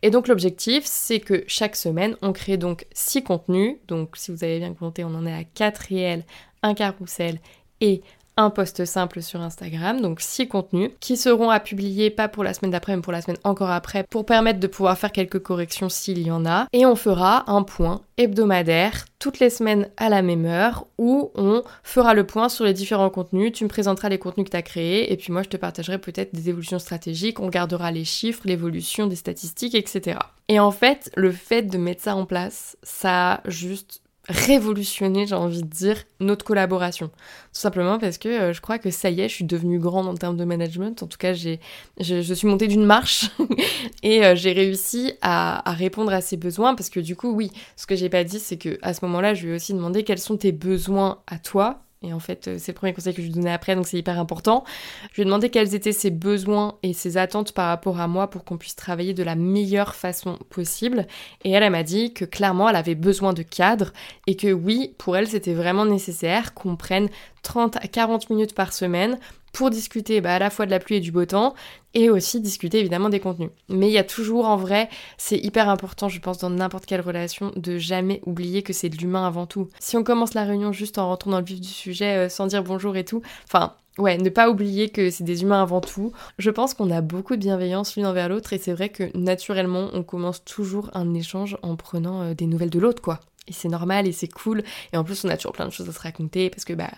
Et 0.01 0.09
donc 0.09 0.27
l'objectif, 0.27 0.85
c'est 0.85 1.19
que 1.19 1.43
chaque 1.47 1.75
semaine, 1.75 2.15
on 2.21 2.31
crée 2.31 2.57
donc 2.57 2.85
6 2.93 3.23
contenus. 3.23 3.75
Donc 3.87 4.15
si 4.15 4.31
vous 4.31 4.43
avez 4.43 4.59
bien 4.59 4.73
compté, 4.73 5.03
on 5.03 5.13
en 5.15 5.25
est 5.25 5.33
à 5.33 5.43
4 5.43 5.77
réels, 5.89 6.23
un 6.63 6.73
carrousel 6.73 7.39
et 7.81 8.01
un 8.37 8.49
post 8.49 8.85
simple 8.85 9.21
sur 9.21 9.41
Instagram, 9.41 10.01
donc 10.01 10.21
six 10.21 10.47
contenus 10.47 10.91
qui 10.99 11.17
seront 11.17 11.49
à 11.49 11.59
publier 11.59 12.09
pas 12.09 12.27
pour 12.27 12.43
la 12.43 12.53
semaine 12.53 12.71
d'après 12.71 12.95
mais 12.95 13.01
pour 13.01 13.13
la 13.13 13.21
semaine 13.21 13.39
encore 13.43 13.71
après 13.71 14.03
pour 14.09 14.25
permettre 14.25 14.59
de 14.59 14.67
pouvoir 14.67 14.97
faire 14.97 15.11
quelques 15.11 15.39
corrections 15.39 15.89
s'il 15.89 16.19
y 16.19 16.31
en 16.31 16.45
a. 16.45 16.67
Et 16.73 16.85
on 16.85 16.95
fera 16.95 17.49
un 17.49 17.63
point 17.63 18.01
hebdomadaire 18.17 19.05
toutes 19.19 19.39
les 19.39 19.49
semaines 19.49 19.89
à 19.97 20.09
la 20.09 20.21
même 20.21 20.45
heure 20.45 20.85
où 20.97 21.31
on 21.35 21.63
fera 21.83 22.13
le 22.13 22.25
point 22.25 22.49
sur 22.49 22.65
les 22.65 22.73
différents 22.73 23.09
contenus, 23.09 23.53
tu 23.53 23.63
me 23.63 23.69
présenteras 23.69 24.09
les 24.09 24.19
contenus 24.19 24.45
que 24.45 24.51
tu 24.51 24.57
as 24.57 24.61
créés 24.61 25.11
et 25.11 25.17
puis 25.17 25.31
moi 25.31 25.43
je 25.43 25.49
te 25.49 25.57
partagerai 25.57 25.97
peut-être 25.97 26.33
des 26.33 26.49
évolutions 26.49 26.79
stratégiques, 26.79 27.39
on 27.39 27.49
gardera 27.49 27.91
les 27.91 28.05
chiffres, 28.05 28.43
l'évolution 28.45 29.07
des 29.07 29.15
statistiques, 29.15 29.75
etc. 29.75 30.19
Et 30.47 30.59
en 30.59 30.71
fait, 30.71 31.11
le 31.15 31.31
fait 31.31 31.63
de 31.63 31.77
mettre 31.77 32.03
ça 32.03 32.15
en 32.15 32.25
place, 32.25 32.77
ça 32.83 33.33
a 33.33 33.41
juste 33.49 34.01
révolutionner, 34.27 35.27
j'ai 35.27 35.35
envie 35.35 35.61
de 35.61 35.67
dire, 35.67 36.03
notre 36.19 36.45
collaboration. 36.45 37.07
Tout 37.07 37.61
simplement 37.61 37.99
parce 37.99 38.17
que 38.17 38.29
euh, 38.29 38.53
je 38.53 38.61
crois 38.61 38.79
que 38.79 38.89
ça 38.89 39.09
y 39.09 39.21
est, 39.21 39.29
je 39.29 39.33
suis 39.35 39.45
devenue 39.45 39.79
grande 39.79 40.07
en 40.07 40.15
termes 40.15 40.37
de 40.37 40.45
management. 40.45 41.03
En 41.03 41.07
tout 41.07 41.17
cas, 41.17 41.33
j'ai, 41.33 41.59
je, 41.99 42.33
suis 42.33 42.47
montée 42.47 42.67
d'une 42.67 42.85
marche 42.85 43.29
et 44.03 44.25
euh, 44.25 44.35
j'ai 44.35 44.51
réussi 44.51 45.13
à, 45.21 45.69
à, 45.69 45.73
répondre 45.73 46.11
à 46.13 46.21
ses 46.21 46.37
besoins 46.37 46.75
parce 46.75 46.89
que 46.89 46.99
du 46.99 47.15
coup, 47.15 47.31
oui, 47.31 47.51
ce 47.75 47.85
que 47.85 47.95
j'ai 47.95 48.09
pas 48.09 48.23
dit, 48.23 48.39
c'est 48.39 48.57
que 48.57 48.79
à 48.81 48.93
ce 48.93 49.05
moment-là, 49.05 49.33
je 49.33 49.45
lui 49.45 49.51
ai 49.51 49.55
aussi 49.55 49.73
demandé 49.73 50.03
quels 50.03 50.19
sont 50.19 50.37
tes 50.37 50.51
besoins 50.51 51.19
à 51.27 51.37
toi 51.37 51.84
et 52.05 52.13
en 52.13 52.19
fait, 52.19 52.47
euh, 52.47 52.57
c'est 52.59 52.71
le 52.71 52.75
premier 52.75 52.93
conseil 52.93 53.13
que 53.13 53.21
je 53.21 53.27
lui 53.27 53.33
donnais 53.33 53.51
après, 53.51 53.75
donc 53.75 53.87
c'est 53.87 53.97
hyper 53.97 54.19
important. 54.19 54.63
Je 55.11 55.15
lui 55.15 55.21
ai 55.23 55.25
demandé 55.25 55.49
quels 55.49 55.73
étaient 55.73 55.91
ses 55.91 56.11
besoins 56.11 56.77
et 56.83 56.93
ses 56.93 57.17
attentes 57.17 57.51
par 57.51 57.67
rapport 57.67 57.99
à 57.99 58.07
moi 58.07 58.29
pour 58.29 58.43
qu'on 58.43 58.57
puisse 58.57 58.75
travailler 58.75 59.13
de 59.13 59.23
la 59.23 59.35
meilleure 59.35 59.95
façon 59.95 60.37
possible. 60.49 61.07
Et 61.43 61.51
elle, 61.51 61.63
elle 61.63 61.71
m'a 61.71 61.83
dit 61.83 62.13
que 62.13 62.25
clairement, 62.25 62.69
elle 62.69 62.75
avait 62.75 62.95
besoin 62.95 63.33
de 63.33 63.41
cadre 63.41 63.91
et 64.27 64.35
que 64.35 64.51
oui, 64.51 64.93
pour 64.97 65.17
elle, 65.17 65.27
c'était 65.27 65.53
vraiment 65.53 65.85
nécessaire 65.85 66.53
qu'on 66.53 66.75
prenne 66.75 67.09
30 67.41 67.77
à 67.77 67.87
40 67.87 68.29
minutes 68.29 68.53
par 68.53 68.73
semaine 68.73 69.17
pour 69.55 69.69
discuter 69.69 70.19
bah, 70.19 70.35
à 70.35 70.39
la 70.39 70.49
fois 70.49 70.65
de 70.65 70.71
la 70.71 70.79
pluie 70.79 70.97
et 70.97 70.99
du 70.99 71.13
beau 71.13 71.25
temps 71.25 71.55
et 71.93 72.09
aussi 72.09 72.41
discuter 72.41 72.77
évidemment 72.79 73.07
des 73.07 73.21
contenus. 73.21 73.51
Mais 73.69 73.87
il 73.87 73.93
y 73.93 73.97
a 73.97 74.03
toujours 74.03 74.47
en 74.47 74.57
vrai, 74.57 74.89
c'est 75.17 75.37
hyper 75.37 75.69
important 75.69 76.09
je 76.09 76.19
pense 76.19 76.39
dans 76.39 76.49
n'importe 76.49 76.85
quelle 76.85 76.99
relation 76.99 77.53
de 77.55 77.77
jamais 77.77 78.21
oublier 78.25 78.63
que 78.63 78.73
c'est 78.73 78.89
de 78.89 78.97
l'humain 78.97 79.25
avant 79.25 79.45
tout. 79.45 79.69
Si 79.79 79.95
on 79.95 80.03
commence 80.03 80.33
la 80.33 80.43
réunion 80.43 80.73
juste 80.73 80.97
en 80.97 81.07
rentrant 81.07 81.31
dans 81.31 81.39
le 81.39 81.45
vif 81.45 81.61
du 81.61 81.69
sujet 81.69 82.25
euh, 82.25 82.29
sans 82.29 82.47
dire 82.47 82.63
bonjour 82.63 82.97
et 82.97 83.05
tout, 83.05 83.21
enfin 83.45 83.73
Ouais, 83.97 84.17
ne 84.17 84.27
pas 84.27 84.49
oublier 84.49 84.89
que 84.89 85.09
c'est 85.09 85.23
des 85.23 85.43
humains 85.43 85.61
avant 85.61 85.79
tout. 85.79 86.11
Je 86.37 86.49
pense 86.49 86.73
qu'on 86.73 86.91
a 86.91 86.99
beaucoup 86.99 87.37
de 87.37 87.39
bienveillance 87.39 87.95
l'une 87.95 88.05
envers 88.05 88.27
l'autre 88.27 88.51
et 88.51 88.57
c'est 88.57 88.73
vrai 88.73 88.89
que 88.89 89.17
naturellement 89.17 89.87
on 89.93 90.03
commence 90.03 90.43
toujours 90.43 90.89
un 90.93 91.13
échange 91.13 91.57
en 91.61 91.77
prenant 91.77 92.23
euh, 92.23 92.33
des 92.33 92.45
nouvelles 92.45 92.69
de 92.69 92.79
l'autre 92.79 93.01
quoi. 93.01 93.21
Et 93.47 93.53
c'est 93.53 93.69
normal 93.69 94.05
et 94.05 94.11
c'est 94.11 94.27
cool. 94.27 94.63
Et 94.91 94.97
en 94.97 95.05
plus 95.05 95.23
on 95.23 95.29
a 95.29 95.37
toujours 95.37 95.53
plein 95.53 95.65
de 95.65 95.71
choses 95.71 95.87
à 95.87 95.93
se 95.93 95.99
raconter 96.01 96.49
parce 96.49 96.65
que 96.65 96.73
bah 96.73 96.91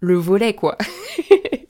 le 0.00 0.16
volet 0.16 0.54
quoi. 0.54 0.76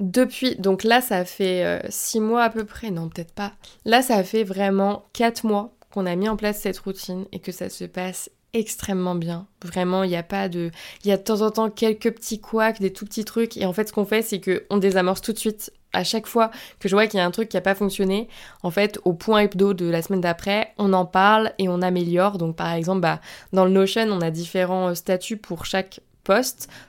Depuis, 0.00 0.54
donc 0.56 0.84
là 0.84 1.00
ça 1.00 1.24
fait 1.24 1.82
6 1.88 2.18
euh, 2.18 2.20
mois 2.20 2.44
à 2.44 2.50
peu 2.50 2.64
près, 2.64 2.90
non 2.90 3.08
peut-être 3.08 3.32
pas. 3.32 3.52
Là 3.84 4.00
ça 4.00 4.22
fait 4.22 4.44
vraiment 4.44 5.06
4 5.12 5.44
mois 5.44 5.74
qu'on 5.90 6.06
a 6.06 6.14
mis 6.14 6.28
en 6.28 6.36
place 6.36 6.60
cette 6.60 6.78
routine 6.78 7.26
et 7.32 7.40
que 7.40 7.50
ça 7.50 7.68
se 7.68 7.84
passe 7.84 8.30
extrêmement 8.54 9.14
bien. 9.14 9.46
Vraiment, 9.64 10.04
il 10.04 10.10
n'y 10.10 10.16
a 10.16 10.22
pas 10.22 10.48
de... 10.48 10.70
Il 11.04 11.08
y 11.08 11.12
a 11.12 11.16
de 11.16 11.22
temps 11.22 11.42
en 11.42 11.50
temps 11.50 11.70
quelques 11.70 12.10
petits 12.12 12.40
couacs, 12.40 12.80
des 12.80 12.92
tout 12.92 13.04
petits 13.04 13.24
trucs. 13.24 13.56
Et 13.56 13.66
en 13.66 13.72
fait, 13.72 13.88
ce 13.88 13.92
qu'on 13.92 14.04
fait, 14.04 14.22
c'est 14.22 14.40
qu'on 14.40 14.78
désamorce 14.78 15.20
tout 15.20 15.32
de 15.32 15.38
suite. 15.38 15.72
À 15.92 16.04
chaque 16.04 16.26
fois 16.26 16.50
que 16.80 16.88
je 16.88 16.94
vois 16.94 17.06
qu'il 17.06 17.18
y 17.18 17.20
a 17.22 17.26
un 17.26 17.30
truc 17.30 17.48
qui 17.48 17.56
n'a 17.56 17.62
pas 17.62 17.74
fonctionné, 17.74 18.28
en 18.62 18.70
fait, 18.70 18.98
au 19.04 19.14
point 19.14 19.40
hebdo 19.40 19.72
de 19.72 19.88
la 19.88 20.02
semaine 20.02 20.20
d'après, 20.20 20.74
on 20.76 20.92
en 20.92 21.06
parle 21.06 21.52
et 21.58 21.68
on 21.68 21.80
améliore. 21.80 22.36
Donc, 22.36 22.56
par 22.56 22.72
exemple, 22.72 23.00
bah, 23.00 23.20
dans 23.52 23.64
le 23.64 23.70
Notion, 23.70 24.06
on 24.10 24.20
a 24.20 24.30
différents 24.30 24.88
euh, 24.88 24.94
statuts 24.94 25.38
pour 25.38 25.64
chaque 25.64 26.00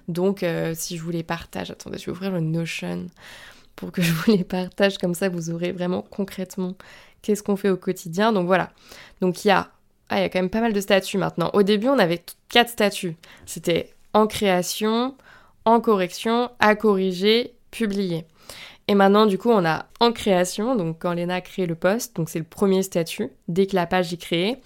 Donc, 0.07 0.43
euh, 0.43 0.73
si 0.75 0.97
je 0.97 1.03
vous 1.03 1.11
les 1.11 1.23
partage... 1.23 1.71
Attendez, 1.71 1.97
je 1.97 2.05
vais 2.05 2.11
ouvrir 2.11 2.31
le 2.31 2.39
Notion 2.39 3.07
pour 3.75 3.91
que 3.91 4.01
je 4.03 4.13
vous 4.13 4.31
les 4.31 4.43
partage. 4.43 4.97
Comme 4.97 5.13
ça, 5.13 5.29
vous 5.29 5.49
aurez 5.49 5.71
vraiment 5.71 6.01
concrètement 6.01 6.75
qu'est-ce 7.21 7.43
qu'on 7.43 7.55
fait 7.55 7.69
au 7.69 7.77
quotidien. 7.77 8.31
Donc, 8.31 8.45
voilà. 8.45 8.71
Donc, 9.21 9.45
il 9.45 9.49
y 9.49 9.51
a 9.51 9.71
ah, 10.09 10.19
il 10.19 10.21
y 10.23 10.25
a 10.25 10.29
quand 10.29 10.39
même 10.39 10.49
pas 10.49 10.61
mal 10.61 10.73
de 10.73 10.81
statuts 10.81 11.19
maintenant. 11.19 11.51
Au 11.53 11.61
début, 11.61 11.87
on 11.87 11.99
avait 11.99 12.23
quatre 12.49 12.69
statuts. 12.69 13.15
C'était 13.45 13.93
en 14.13 14.25
création, 14.25 15.15
en 15.65 15.79
correction, 15.79 16.49
à 16.59 16.75
corriger, 16.75 17.53
publier. 17.69 18.25
Et 18.87 18.95
maintenant, 18.95 19.27
du 19.27 19.37
coup, 19.37 19.51
on 19.51 19.63
a 19.65 19.85
en 19.99 20.11
création, 20.11 20.75
donc 20.75 20.97
quand 20.99 21.13
Léna 21.13 21.35
a 21.35 21.41
créé 21.41 21.67
le 21.67 21.75
poste, 21.75 22.15
donc 22.15 22.27
c'est 22.27 22.39
le 22.39 22.45
premier 22.45 22.81
statut, 22.81 23.29
dès 23.47 23.67
que 23.67 23.75
la 23.75 23.85
page 23.85 24.11
est 24.11 24.17
créée. 24.17 24.57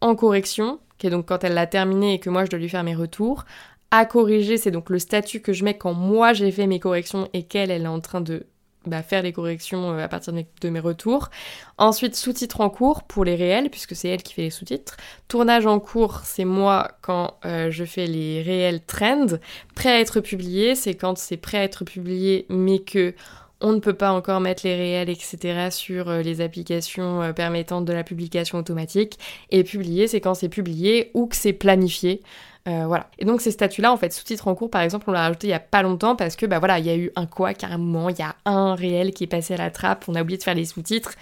En 0.00 0.16
correction, 0.16 0.80
qui 0.98 1.06
est 1.06 1.10
donc 1.10 1.26
quand 1.26 1.44
elle 1.44 1.54
l'a 1.54 1.68
terminé 1.68 2.14
et 2.14 2.18
que 2.18 2.28
moi 2.28 2.44
je 2.44 2.50
dois 2.50 2.58
lui 2.58 2.68
faire 2.68 2.82
mes 2.82 2.96
retours. 2.96 3.44
À 3.90 4.06
corriger, 4.06 4.56
c'est 4.56 4.70
donc 4.70 4.88
le 4.88 5.00
statut 5.00 5.40
que 5.40 5.52
je 5.52 5.64
mets 5.64 5.76
quand 5.76 5.94
moi 5.94 6.32
j'ai 6.32 6.52
fait 6.52 6.66
mes 6.68 6.78
corrections 6.78 7.28
et 7.32 7.42
qu'elle, 7.42 7.70
elle 7.70 7.82
est 7.82 7.88
en 7.88 8.00
train 8.00 8.20
de 8.20 8.46
bah, 8.86 9.02
faire 9.02 9.22
les 9.22 9.32
corrections 9.32 9.92
euh, 9.92 10.04
à 10.04 10.08
partir 10.08 10.32
de 10.32 10.68
mes, 10.70 10.80
retours. 10.80 11.28
Ensuite, 11.76 12.16
sous-titres 12.16 12.60
en 12.62 12.70
cours 12.70 13.02
pour 13.02 13.24
les 13.24 13.34
réels, 13.34 13.68
puisque 13.68 13.94
c'est 13.94 14.08
elle 14.08 14.22
qui 14.22 14.32
fait 14.32 14.42
les 14.42 14.50
sous-titres. 14.50 14.96
Tournage 15.28 15.66
en 15.66 15.80
cours, 15.80 16.20
c'est 16.24 16.46
moi 16.46 16.92
quand 17.02 17.34
euh, 17.44 17.70
je 17.70 17.84
fais 17.84 18.06
les 18.06 18.42
réels 18.42 18.80
trends. 18.82 19.38
Prêt 19.74 19.90
à 19.90 20.00
être 20.00 20.20
publié, 20.20 20.74
c'est 20.74 20.94
quand 20.94 21.18
c'est 21.18 21.36
prêt 21.36 21.58
à 21.58 21.64
être 21.64 21.84
publié, 21.84 22.46
mais 22.48 22.78
que 22.78 23.14
on 23.60 23.72
ne 23.72 23.80
peut 23.80 23.92
pas 23.92 24.12
encore 24.12 24.40
mettre 24.40 24.62
les 24.64 24.74
réels, 24.74 25.10
etc. 25.10 25.68
sur 25.70 26.08
euh, 26.08 26.22
les 26.22 26.40
applications 26.40 27.34
permettant 27.34 27.82
de 27.82 27.92
la 27.92 28.04
publication 28.04 28.56
automatique. 28.56 29.18
Et 29.50 29.62
publier, 29.62 30.06
c'est 30.06 30.22
quand 30.22 30.34
c'est 30.34 30.48
publié 30.48 31.10
ou 31.12 31.26
que 31.26 31.36
c'est 31.36 31.52
planifié. 31.52 32.22
Euh, 32.68 32.84
voilà. 32.86 33.08
Et 33.18 33.24
donc 33.24 33.40
ces 33.40 33.50
statuts-là, 33.50 33.92
en 33.92 33.96
fait, 33.96 34.12
sous-titres 34.12 34.48
en 34.48 34.54
cours, 34.54 34.70
par 34.70 34.82
exemple, 34.82 35.06
on 35.08 35.12
l'a 35.12 35.22
rajouté 35.22 35.46
il 35.46 35.50
y 35.50 35.54
a 35.54 35.60
pas 35.60 35.82
longtemps 35.82 36.16
parce 36.16 36.36
que, 36.36 36.46
bah 36.46 36.58
voilà, 36.58 36.78
il 36.78 36.86
y 36.86 36.90
a 36.90 36.96
eu 36.96 37.10
un 37.16 37.26
quoi 37.26 37.52
moment, 37.78 38.10
il 38.10 38.18
y 38.18 38.22
a 38.22 38.36
un 38.44 38.74
réel 38.74 39.12
qui 39.12 39.24
est 39.24 39.28
passé 39.28 39.54
à 39.54 39.56
la 39.56 39.70
trappe, 39.70 40.04
on 40.08 40.14
a 40.14 40.22
oublié 40.22 40.38
de 40.38 40.42
faire 40.42 40.54
les 40.54 40.66
sous-titres. 40.66 41.14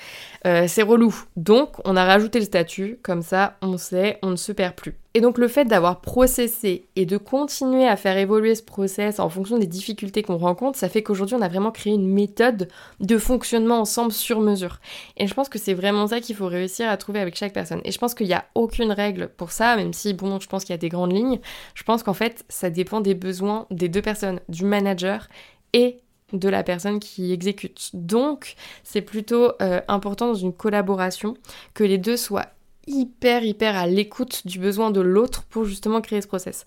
Euh, 0.47 0.67
c'est 0.67 0.83
relou. 0.83 1.15
Donc, 1.37 1.77
on 1.85 1.97
a 1.97 2.05
rajouté 2.05 2.41
le 2.41 2.45
statut, 2.45 2.99
comme 3.03 3.23
ça, 3.23 3.57
on 3.63 3.79
sait, 3.79 4.19
on 4.23 4.31
ne 4.31 4.37
se 4.37 4.53
perd 4.53 4.75
plus. 4.75 4.97
Et 5.19 5.21
donc, 5.21 5.37
le 5.37 5.49
fait 5.49 5.65
d'avoir 5.65 6.01
processé 6.01 6.87
et 6.95 7.05
de 7.05 7.17
continuer 7.17 7.89
à 7.89 7.97
faire 7.97 8.17
évoluer 8.17 8.55
ce 8.55 8.63
process 8.63 9.19
en 9.19 9.29
fonction 9.29 9.59
des 9.59 9.67
difficultés 9.67 10.23
qu'on 10.23 10.37
rencontre, 10.37 10.79
ça 10.79 10.89
fait 10.89 11.03
qu'aujourd'hui, 11.03 11.35
on 11.35 11.43
a 11.43 11.49
vraiment 11.49 11.73
créé 11.73 11.93
une 11.93 12.07
méthode 12.07 12.69
de 13.01 13.19
fonctionnement 13.19 13.81
ensemble 13.81 14.13
sur 14.13 14.41
mesure. 14.41 14.79
Et 15.17 15.27
je 15.27 15.35
pense 15.35 15.49
que 15.49 15.59
c'est 15.59 15.75
vraiment 15.75 16.07
ça 16.07 16.21
qu'il 16.21 16.37
faut 16.37 16.47
réussir 16.47 16.89
à 16.89 16.97
trouver 16.97 17.19
avec 17.19 17.35
chaque 17.35 17.53
personne. 17.53 17.81
Et 17.83 17.91
je 17.91 17.99
pense 17.99 18.15
qu'il 18.15 18.29
n'y 18.29 18.33
a 18.33 18.45
aucune 18.55 18.93
règle 18.93 19.27
pour 19.37 19.51
ça, 19.51 19.75
même 19.75 19.93
si, 19.93 20.15
bon, 20.15 20.39
je 20.39 20.47
pense 20.47 20.65
qu'il 20.65 20.73
y 20.73 20.75
a 20.75 20.79
des 20.79 20.89
grandes 20.89 21.13
lignes. 21.13 21.41
Je 21.75 21.83
pense 21.83 22.05
qu'en 22.05 22.15
fait, 22.15 22.45
ça 22.49 22.71
dépend 22.71 23.01
des 23.01 23.17
besoins 23.17 23.67
des 23.73 23.89
deux 23.89 24.03
personnes, 24.03 24.39
du 24.49 24.65
manager 24.65 25.27
et 25.73 25.99
de 26.33 26.49
la 26.49 26.63
personne 26.63 27.01
qui 27.01 27.33
exécute. 27.33 27.91
Donc, 27.93 28.55
c'est 28.85 29.03
plutôt 29.03 29.51
euh, 29.63 29.81
important 29.89 30.29
dans 30.29 30.35
une 30.35 30.53
collaboration 30.53 31.35
que 31.75 31.83
les 31.83 31.99
deux 31.99 32.17
soient 32.17 32.47
hyper, 32.89 33.45
hyper 33.45 33.77
à 33.77 33.87
l'écoute 33.87 34.47
du 34.47 34.59
besoin 34.59 34.91
de 34.91 35.01
l'autre 35.01 35.45
pour 35.45 35.65
justement 35.65 36.01
créer 36.01 36.21
ce 36.21 36.27
process. 36.27 36.67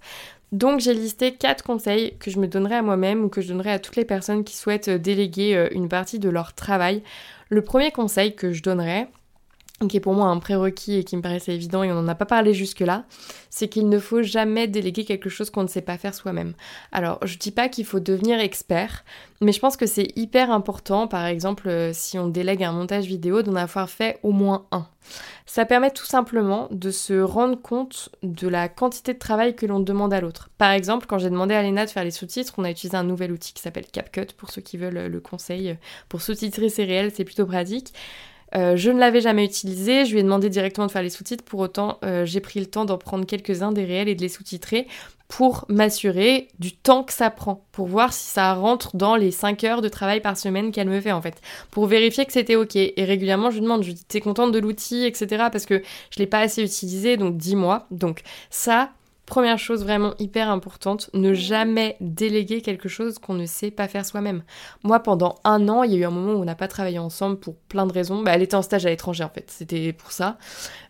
Donc, 0.52 0.82
j'ai 0.82 0.94
listé 0.94 1.34
quatre 1.34 1.64
conseils 1.64 2.18
que 2.20 2.30
je 2.30 2.40
me 2.40 2.48
donnerai 2.48 2.76
à 2.76 2.82
moi-même 2.82 3.24
ou 3.24 3.30
que 3.30 3.42
je 3.42 3.48
donnerai 3.48 3.72
à 3.72 3.80
toutes 3.80 3.96
les 3.96 4.06
personnes 4.06 4.44
qui 4.44 4.56
souhaitent 4.56 4.90
déléguer 4.90 5.56
euh, 5.56 5.70
une 5.72 5.88
partie 5.88 6.20
de 6.20 6.30
leur 6.30 6.54
travail. 6.54 7.04
Le 7.50 7.62
premier 7.62 7.92
conseil 7.92 8.36
que 8.36 8.52
je 8.52 8.62
donnerais, 8.62 9.08
qui 9.88 9.98
est 9.98 10.02
pour 10.02 10.13
moi 10.13 10.28
un 10.28 10.39
prérequis 10.39 10.96
et 10.96 11.04
qui 11.04 11.17
me 11.17 11.22
paraissait 11.22 11.54
évident 11.54 11.84
et 11.84 11.91
on 11.91 11.96
n'en 11.96 12.08
a 12.08 12.15
pas 12.15 12.26
parlé 12.26 12.54
jusque-là, 12.54 13.06
c'est 13.50 13.67
qu'il 13.67 13.89
ne 13.89 14.00
faut 14.00 14.22
jamais 14.22 14.67
déléguer 14.67 15.06
quelque 15.06 15.30
chose 15.30 15.50
qu'on 15.50 15.63
ne 15.63 15.67
sait 15.67 15.82
pas 15.82 15.98
faire 15.98 16.13
soi-même. 16.13 16.54
Alors, 16.91 17.20
je 17.24 17.38
dis 17.38 17.52
pas 17.52 17.70
qu'il 17.70 17.86
faut 17.86 18.00
devenir 18.00 18.39
expert, 18.39 19.04
mais 19.41 19.52
je 19.52 19.60
pense 19.60 19.78
que 19.78 19.86
c'est 19.86 20.08
hyper 20.15 20.52
important, 20.52 21.08
par 21.08 21.26
exemple, 21.26 21.67
euh, 21.67 21.91
si 21.94 22.17
on 22.17 22.28
délègue 22.28 22.63
un 22.63 22.72
montage 22.72 23.06
vidéo, 23.06 23.41
d'en 23.41 23.56
avoir 23.56 23.89
fait 23.89 24.20
au 24.24 24.32
moins 24.32 24.65
un. 24.72 24.88
Ça 25.46 25.65
permet 25.65 25.91
tout 25.91 26.06
simplement 26.06 26.67
de 26.72 26.91
se 26.91 27.20
rendre 27.20 27.60
compte 27.60 28.10
de 28.24 28.48
la 28.48 28.70
quantité 28.70 29.13
de 29.13 29.20
travail 29.20 29.56
que 29.56 29.65
l'on 29.65 29.80
demande 29.80 30.13
à 30.13 30.22
l'autre. 30.22 30.50
Par 30.58 30.72
exemple, 30.72 31.08
quand 31.08 31.17
j'ai 31.17 31.30
demandé 31.30 31.56
à 31.56 31.63
Léna 31.63 31.86
de 31.86 31.89
faire 31.89 32.04
les 32.04 32.12
sous-titres, 32.12 32.54
on 32.58 32.63
a 32.63 32.72
utilisé 32.72 32.96
un 32.96 33.04
nouvel 33.04 33.32
outil 33.32 33.54
qui 33.54 33.62
s'appelle 33.62 33.88
CapCut, 33.88 34.34
pour 34.38 34.52
ceux 34.52 34.62
qui 34.62 34.78
veulent 34.78 35.08
le 35.08 35.20
conseil. 35.20 35.78
Pour 36.08 36.22
sous-titrer, 36.22 36.70
c'est 36.70 36.86
réel, 36.86 37.12
c'est 37.13 37.26
plutôt 37.26 37.46
pratique. 37.46 37.94
Euh, 38.56 38.76
je 38.76 38.92
ne 38.92 39.00
l'avais 39.00 39.22
jamais 39.22 39.46
utilisé, 39.46 40.06
je 40.06 40.12
lui 40.14 40.20
ai 40.20 40.24
demandé 40.24 40.50
directement 40.50 40.88
de 40.88 40.92
faire 40.92 41.04
les 41.04 41.10
sous-titres, 41.10 41.44
pour 41.44 41.60
autant 41.60 42.00
euh, 42.04 42.26
j'ai 42.26 42.42
pris 42.42 42.60
le 42.60 42.66
temps 42.66 42.86
d'en 42.86 42.98
prendre 42.98 43.26
quelques-uns 43.26 43.72
des 43.72 43.86
réels 43.86 44.10
et 44.10 44.16
de 44.16 44.22
les 44.22 44.30
sous-titrer 44.30 44.88
pour 45.28 45.64
m'assurer 45.70 46.50
du 46.60 46.74
temps 46.74 47.04
que 47.04 47.14
ça 47.14 47.30
prend, 47.30 47.66
pour 47.72 47.88
voir 47.88 48.12
si 48.12 48.28
ça 48.28 48.54
rentre 48.54 48.98
dans 48.98 49.16
les 49.16 49.32
5 49.32 49.64
heures 49.64 49.82
de 49.82 49.88
travail 49.88 50.20
par 50.20 50.38
semaine 50.38 50.74
qu'elle 50.74 50.90
me 50.90 51.00
fait 51.00 51.14
en 51.14 51.22
fait, 51.22 51.40
pour 51.72 51.86
vérifier 51.86 52.26
que 52.26 52.34
c'était 52.34 52.58
ok. 52.58 52.76
Et 52.76 53.06
régulièrement 53.06 53.50
je 53.50 53.62
demande, 53.62 53.84
je 53.84 53.88
lui 53.88 53.94
dis 53.94 54.04
t'es 54.04 54.20
contente 54.20 54.52
de 54.52 54.60
l'outil, 54.60 55.06
etc. 55.06 55.46
parce 55.50 55.66
que 55.66 55.82
je 56.10 56.20
l'ai 56.20 56.28
pas 56.28 56.40
assez 56.40 56.62
utilisé, 56.62 57.16
donc 57.16 57.38
dis-moi. 57.38 57.88
Donc 57.92 58.24
ça, 58.50 58.92
Première 59.32 59.60
chose 59.60 59.84
vraiment 59.84 60.13
hyper 60.20 60.50
importante, 60.50 61.10
ne 61.13 61.34
jamais 61.34 61.96
déléguer 62.02 62.60
quelque 62.60 62.89
chose 62.89 63.17
qu'on 63.17 63.34
ne 63.34 63.46
sait 63.46 63.72
pas 63.72 63.88
faire 63.88 64.06
soi-même. 64.06 64.44
Moi, 64.84 65.00
pendant 65.00 65.36
un 65.46 65.70
an, 65.70 65.84
il 65.84 65.94
y 65.94 65.96
a 65.96 66.00
eu 66.00 66.04
un 66.04 66.10
moment 66.10 66.34
où 66.34 66.41
on 66.41 66.44
n'a 66.44 66.54
pas 66.54 66.67
travaillé 66.67 67.00
ensemble 67.00 67.38
pour 67.38 67.56
plein 67.56 67.86
de 67.86 67.94
raisons. 67.94 68.24
Bah, 68.24 68.34
elle 68.36 68.41
était 68.41 68.56
en 68.56 68.62
stage 68.62 68.86
à 68.86 68.89
l'étranger 68.89 69.24
en 69.24 69.30
fait, 69.30 69.46
c'était 69.50 69.94
pour 69.94 70.12
ça. 70.12 70.38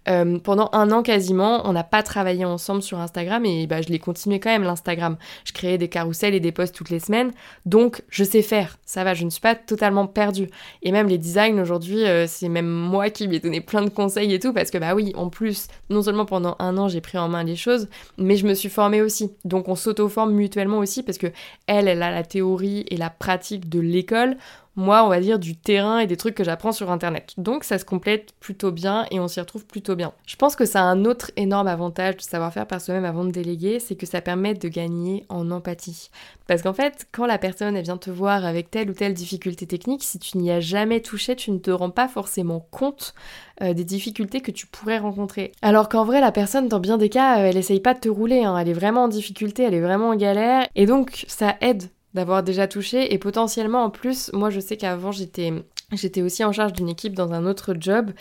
Euh, 0.09 0.39
pendant 0.39 0.69
un 0.73 0.91
an 0.91 1.03
quasiment, 1.03 1.61
on 1.69 1.73
n'a 1.73 1.83
pas 1.83 2.01
travaillé 2.01 2.43
ensemble 2.43 2.81
sur 2.81 2.97
Instagram 2.99 3.45
et 3.45 3.67
bah, 3.67 3.83
je 3.83 3.89
l'ai 3.89 3.99
continué 3.99 4.39
quand 4.39 4.49
même 4.49 4.63
l'Instagram. 4.63 5.17
Je 5.45 5.53
créais 5.53 5.77
des 5.77 5.89
carousels 5.89 6.33
et 6.33 6.39
des 6.39 6.51
posts 6.51 6.73
toutes 6.73 6.89
les 6.89 6.99
semaines, 6.99 7.31
donc 7.67 8.01
je 8.09 8.23
sais 8.23 8.41
faire. 8.41 8.77
Ça 8.83 9.03
va, 9.03 9.13
je 9.13 9.23
ne 9.23 9.29
suis 9.29 9.41
pas 9.41 9.53
totalement 9.53 10.07
perdue. 10.07 10.49
Et 10.81 10.91
même 10.91 11.07
les 11.07 11.19
designs 11.19 11.59
aujourd'hui, 11.59 12.03
euh, 12.05 12.25
c'est 12.25 12.49
même 12.49 12.67
moi 12.67 13.11
qui 13.11 13.27
lui 13.27 13.35
ai 13.35 13.39
donné 13.39 13.61
plein 13.61 13.83
de 13.83 13.89
conseils 13.89 14.33
et 14.33 14.39
tout 14.39 14.51
parce 14.51 14.71
que 14.71 14.79
bah 14.79 14.95
oui, 14.95 15.13
en 15.15 15.29
plus, 15.29 15.67
non 15.91 16.01
seulement 16.01 16.25
pendant 16.25 16.55
un 16.57 16.79
an 16.79 16.87
j'ai 16.87 17.01
pris 17.01 17.19
en 17.19 17.29
main 17.29 17.43
les 17.43 17.55
choses, 17.55 17.87
mais 18.17 18.30
je 18.35 18.45
me 18.45 18.53
suis 18.53 18.69
formée 18.69 19.01
aussi. 19.01 19.31
Donc 19.45 19.67
on 19.67 19.75
s'auto-forme 19.75 20.33
mutuellement 20.33 20.79
aussi 20.79 21.03
parce 21.03 21.17
que 21.17 21.27
elle, 21.67 21.87
elle 21.87 22.03
a 22.03 22.11
la 22.11 22.23
théorie 22.23 22.85
et 22.89 22.97
la 22.97 23.09
pratique 23.09 23.69
de 23.69 23.79
l'école 23.79 24.37
moi, 24.75 25.03
on 25.03 25.09
va 25.09 25.19
dire, 25.19 25.37
du 25.37 25.57
terrain 25.57 25.99
et 25.99 26.07
des 26.07 26.17
trucs 26.17 26.35
que 26.35 26.43
j'apprends 26.43 26.71
sur 26.71 26.91
Internet. 26.91 27.33
Donc 27.37 27.63
ça 27.63 27.77
se 27.77 27.85
complète 27.85 28.33
plutôt 28.39 28.71
bien 28.71 29.05
et 29.11 29.19
on 29.19 29.27
s'y 29.27 29.39
retrouve 29.39 29.65
plutôt 29.65 29.95
bien. 29.95 30.13
Je 30.25 30.35
pense 30.35 30.55
que 30.55 30.65
ça 30.65 30.81
a 30.81 30.83
un 30.83 31.05
autre 31.05 31.31
énorme 31.35 31.67
avantage 31.67 32.17
de 32.17 32.21
savoir 32.21 32.53
faire 32.53 32.67
par 32.67 32.79
soi-même 32.79 33.05
avant 33.05 33.25
de 33.25 33.31
déléguer, 33.31 33.79
c'est 33.79 33.95
que 33.95 34.05
ça 34.05 34.21
permet 34.21 34.53
de 34.53 34.67
gagner 34.69 35.25
en 35.29 35.51
empathie. 35.51 36.09
Parce 36.47 36.61
qu'en 36.61 36.73
fait, 36.73 37.07
quand 37.11 37.25
la 37.25 37.37
personne 37.37 37.79
vient 37.81 37.97
te 37.97 38.09
voir 38.09 38.45
avec 38.45 38.71
telle 38.71 38.89
ou 38.89 38.93
telle 38.93 39.13
difficulté 39.13 39.65
technique, 39.65 40.03
si 40.03 40.19
tu 40.19 40.37
n'y 40.37 40.51
as 40.51 40.59
jamais 40.59 41.01
touché, 41.01 41.35
tu 41.35 41.51
ne 41.51 41.59
te 41.59 41.71
rends 41.71 41.89
pas 41.89 42.07
forcément 42.07 42.65
compte 42.71 43.13
euh, 43.61 43.73
des 43.73 43.83
difficultés 43.83 44.41
que 44.41 44.51
tu 44.51 44.67
pourrais 44.67 44.99
rencontrer. 44.99 45.51
Alors 45.61 45.89
qu'en 45.89 46.05
vrai, 46.05 46.21
la 46.21 46.31
personne, 46.31 46.67
dans 46.67 46.79
bien 46.79 46.97
des 46.97 47.09
cas, 47.09 47.39
euh, 47.39 47.49
elle 47.49 47.57
essaye 47.57 47.79
pas 47.79 47.93
de 47.93 47.99
te 47.99 48.09
rouler, 48.09 48.43
hein. 48.43 48.57
elle 48.57 48.69
est 48.69 48.73
vraiment 48.73 49.03
en 49.03 49.07
difficulté, 49.07 49.63
elle 49.63 49.73
est 49.73 49.81
vraiment 49.81 50.09
en 50.09 50.15
galère, 50.15 50.67
et 50.75 50.85
donc 50.85 51.25
ça 51.27 51.55
aide 51.61 51.89
d'avoir 52.13 52.43
déjà 52.43 52.67
touché 52.67 53.13
et 53.13 53.17
potentiellement 53.17 53.83
en 53.83 53.89
plus, 53.89 54.31
moi 54.33 54.49
je 54.49 54.59
sais 54.59 54.77
qu'avant 54.77 55.11
j'étais 55.11 55.53
J'étais 55.91 56.21
aussi 56.21 56.43
en 56.45 56.53
charge 56.53 56.73
d'une 56.73 56.87
équipe 56.87 57.13
dans 57.13 57.33
un 57.33 57.45
autre 57.45 57.75
job. 57.77 58.11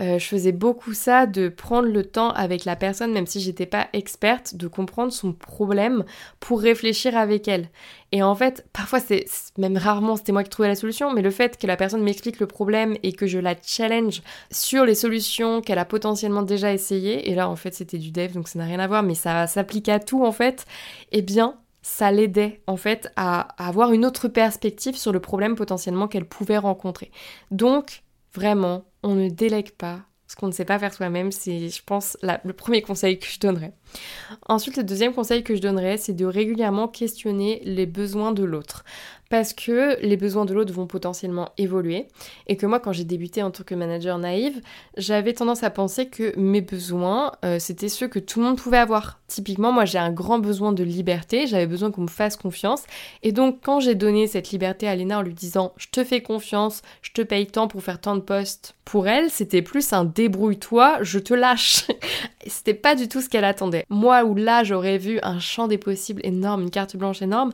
Euh, 0.00 0.18
je 0.18 0.26
faisais 0.26 0.50
beaucoup 0.50 0.92
ça, 0.92 1.26
de 1.26 1.48
prendre 1.48 1.88
le 1.88 2.04
temps 2.04 2.30
avec 2.30 2.64
la 2.64 2.74
personne, 2.74 3.12
même 3.12 3.26
si 3.26 3.40
j'étais 3.40 3.66
pas 3.66 3.88
experte, 3.92 4.56
de 4.56 4.66
comprendre 4.66 5.12
son 5.12 5.32
problème 5.32 6.04
pour 6.40 6.60
réfléchir 6.60 7.16
avec 7.16 7.46
elle. 7.46 7.68
Et 8.10 8.22
en 8.22 8.34
fait, 8.34 8.66
parfois 8.72 8.98
c'est 8.98 9.24
même 9.56 9.76
rarement 9.76 10.16
c'était 10.16 10.32
moi 10.32 10.42
qui 10.42 10.50
trouvais 10.50 10.68
la 10.68 10.74
solution, 10.74 11.12
mais 11.12 11.22
le 11.22 11.30
fait 11.30 11.58
que 11.58 11.66
la 11.66 11.76
personne 11.76 12.02
m'explique 12.02 12.40
le 12.40 12.46
problème 12.46 12.96
et 13.02 13.12
que 13.12 13.26
je 13.26 13.38
la 13.38 13.54
challenge 13.62 14.22
sur 14.50 14.84
les 14.84 14.94
solutions 14.94 15.60
qu'elle 15.60 15.78
a 15.78 15.84
potentiellement 15.84 16.42
déjà 16.42 16.72
essayées, 16.72 17.30
et 17.30 17.34
là 17.34 17.48
en 17.48 17.56
fait 17.56 17.72
c'était 17.72 17.98
du 17.98 18.10
dev 18.10 18.32
donc 18.32 18.48
ça 18.48 18.58
n'a 18.58 18.66
rien 18.66 18.80
à 18.80 18.86
voir, 18.86 19.02
mais 19.02 19.14
ça 19.14 19.46
s'applique 19.46 19.88
à 19.88 19.98
tout 19.98 20.24
en 20.24 20.32
fait, 20.32 20.66
eh 21.12 21.22
bien 21.22 21.56
ça 21.82 22.10
l'aidait 22.12 22.62
en 22.66 22.76
fait 22.76 23.12
à, 23.16 23.40
avoir 23.64 23.92
une 23.92 24.06
autre 24.06 24.28
perspective 24.28 24.96
sur 24.96 25.12
le 25.12 25.20
problème 25.20 25.56
potentiellement 25.56 26.08
qu'elle 26.08 26.26
pouvait 26.26 26.58
rencontrer. 26.58 27.10
Donc, 27.50 28.02
vraiment, 28.32 28.84
on 29.02 29.14
ne 29.14 29.28
délègue 29.28 29.72
pas 29.72 30.00
ce 30.32 30.36
qu'on 30.36 30.46
ne 30.46 30.52
sait 30.52 30.64
pas 30.64 30.78
faire 30.78 30.94
soi-même, 30.94 31.30
c'est, 31.30 31.68
je 31.68 31.82
pense, 31.84 32.16
le 32.22 32.54
premier 32.54 32.80
conseil 32.80 33.18
que 33.18 33.26
je 33.26 33.38
donnerais. 33.38 33.74
Ensuite, 34.48 34.78
le 34.78 34.82
deuxième 34.82 35.12
conseil 35.12 35.42
que 35.44 35.54
je 35.54 35.60
donnerais, 35.60 35.98
c'est 35.98 36.14
de 36.14 36.24
régulièrement 36.24 36.88
questionner 36.88 37.60
les 37.66 37.84
besoins 37.84 38.32
de 38.32 38.42
l'autre 38.42 38.82
parce 39.32 39.54
que 39.54 39.98
les 40.02 40.18
besoins 40.18 40.44
de 40.44 40.52
l'autre 40.52 40.74
vont 40.74 40.86
potentiellement 40.86 41.52
évoluer 41.56 42.06
et 42.48 42.58
que 42.58 42.66
moi 42.66 42.80
quand 42.80 42.92
j'ai 42.92 43.04
débuté 43.04 43.42
en 43.42 43.50
tant 43.50 43.64
que 43.64 43.74
manager 43.74 44.18
naïve, 44.18 44.60
j'avais 44.98 45.32
tendance 45.32 45.62
à 45.62 45.70
penser 45.70 46.10
que 46.10 46.38
mes 46.38 46.60
besoins 46.60 47.32
euh, 47.42 47.58
c'était 47.58 47.88
ceux 47.88 48.08
que 48.08 48.18
tout 48.18 48.40
le 48.40 48.44
monde 48.44 48.58
pouvait 48.58 48.76
avoir. 48.76 49.20
Typiquement, 49.28 49.72
moi 49.72 49.86
j'ai 49.86 49.96
un 49.96 50.12
grand 50.12 50.38
besoin 50.38 50.72
de 50.72 50.84
liberté, 50.84 51.46
j'avais 51.46 51.66
besoin 51.66 51.90
qu'on 51.90 52.02
me 52.02 52.08
fasse 52.08 52.36
confiance 52.36 52.82
et 53.22 53.32
donc 53.32 53.60
quand 53.64 53.80
j'ai 53.80 53.94
donné 53.94 54.26
cette 54.26 54.50
liberté 54.50 54.86
à 54.86 54.94
Léna 54.94 55.20
en 55.20 55.22
lui 55.22 55.32
disant 55.32 55.72
"Je 55.78 55.86
te 55.90 56.04
fais 56.04 56.20
confiance, 56.20 56.82
je 57.00 57.12
te 57.12 57.22
paye 57.22 57.46
tant 57.46 57.68
pour 57.68 57.82
faire 57.82 58.02
tant 58.02 58.16
de 58.16 58.20
postes", 58.20 58.74
pour 58.84 59.08
elle, 59.08 59.30
c'était 59.30 59.62
plus 59.62 59.94
un 59.94 60.04
débrouille-toi, 60.04 60.98
je 61.00 61.18
te 61.18 61.32
lâche. 61.32 61.86
c'était 62.46 62.74
pas 62.74 62.94
du 62.94 63.08
tout 63.08 63.22
ce 63.22 63.30
qu'elle 63.30 63.44
attendait. 63.44 63.86
Moi 63.88 64.24
où 64.24 64.34
là 64.34 64.62
j'aurais 64.62 64.98
vu 64.98 65.20
un 65.22 65.40
champ 65.40 65.68
des 65.68 65.78
possibles 65.78 66.20
énorme, 66.22 66.64
une 66.64 66.70
carte 66.70 66.96
blanche 66.96 67.22
énorme, 67.22 67.52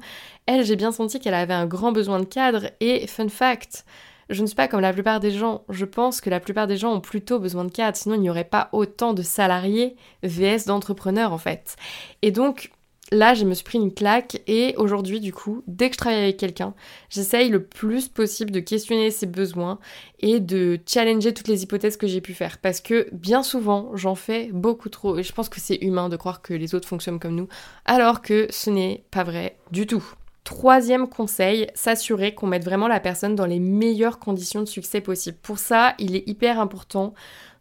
elle, 0.48 0.64
j'ai 0.64 0.76
bien 0.76 0.92
senti 0.92 1.20
qu'elle 1.20 1.34
avait 1.34 1.52
un 1.52 1.66
grand 1.66 1.92
besoin 1.92 2.20
de 2.20 2.24
cadre 2.24 2.70
et 2.80 3.06
fun 3.06 3.28
fact, 3.28 3.84
je 4.30 4.40
ne 4.40 4.46
suis 4.46 4.56
pas 4.56 4.66
comme 4.66 4.80
la 4.80 4.94
plupart 4.94 5.20
des 5.20 5.30
gens. 5.30 5.62
Je 5.68 5.84
pense 5.84 6.22
que 6.22 6.30
la 6.30 6.40
plupart 6.40 6.66
des 6.66 6.78
gens 6.78 6.94
ont 6.94 7.00
plutôt 7.00 7.38
besoin 7.38 7.66
de 7.66 7.70
cadre, 7.70 7.98
sinon 7.98 8.14
il 8.14 8.22
n'y 8.22 8.30
aurait 8.30 8.44
pas 8.44 8.70
autant 8.72 9.12
de 9.12 9.22
salariés 9.22 9.94
VS 10.22 10.64
d'entrepreneurs 10.66 11.34
en 11.34 11.38
fait. 11.38 11.76
Et 12.22 12.30
donc 12.30 12.70
là, 13.12 13.34
je 13.34 13.44
me 13.44 13.52
suis 13.52 13.62
pris 13.62 13.76
une 13.76 13.92
claque 13.92 14.40
et 14.46 14.74
aujourd'hui, 14.78 15.20
du 15.20 15.34
coup, 15.34 15.62
dès 15.66 15.90
que 15.90 15.96
je 15.96 15.98
travaille 15.98 16.22
avec 16.22 16.38
quelqu'un, 16.38 16.72
j'essaye 17.11 17.50
le 17.50 17.62
plus 17.62 18.08
possible 18.08 18.50
de 18.50 18.61
questionner 18.61 19.11
ses 19.11 19.26
besoins 19.26 19.78
et 20.20 20.40
de 20.40 20.80
challenger 20.87 21.34
toutes 21.34 21.48
les 21.48 21.62
hypothèses 21.62 21.98
que 21.98 22.06
j'ai 22.06 22.22
pu 22.22 22.32
faire. 22.32 22.56
Parce 22.56 22.80
que 22.80 23.06
bien 23.12 23.42
souvent, 23.42 23.90
j'en 23.94 24.14
fais 24.14 24.48
beaucoup 24.54 24.88
trop 24.88 25.18
et 25.18 25.22
je 25.22 25.32
pense 25.34 25.50
que 25.50 25.61
c'est 25.61 25.76
humain 25.82 26.08
de 26.08 26.16
croire 26.16 26.40
que 26.40 26.54
les 26.54 26.74
autres 26.74 26.88
fonctionnent 26.88 27.20
comme 27.20 27.34
nous, 27.34 27.48
alors 27.84 28.22
que 28.22 28.46
ce 28.48 28.70
n'est 28.70 29.04
pas 29.11 29.24
vrai 29.24 29.58
du 29.72 29.87
tout. 29.87 30.04
Troisième 30.48 31.11
conseil, 31.11 31.66
s'assurer 31.74 32.34
qu'on 32.34 32.46
mette 32.46 32.64
vraiment 32.64 32.88
la 32.88 33.00
personne 33.00 33.34
dans 33.34 33.44
les 33.44 33.61
meilleures 33.61 34.18
conditions 34.18 34.62
de 34.62 34.66
succès 34.66 35.02
possibles. 35.02 35.37
Pour 35.42 35.58
ça, 35.58 35.94
il 35.98 36.16
est 36.16 36.26
hyper 36.26 36.58
important 36.58 37.12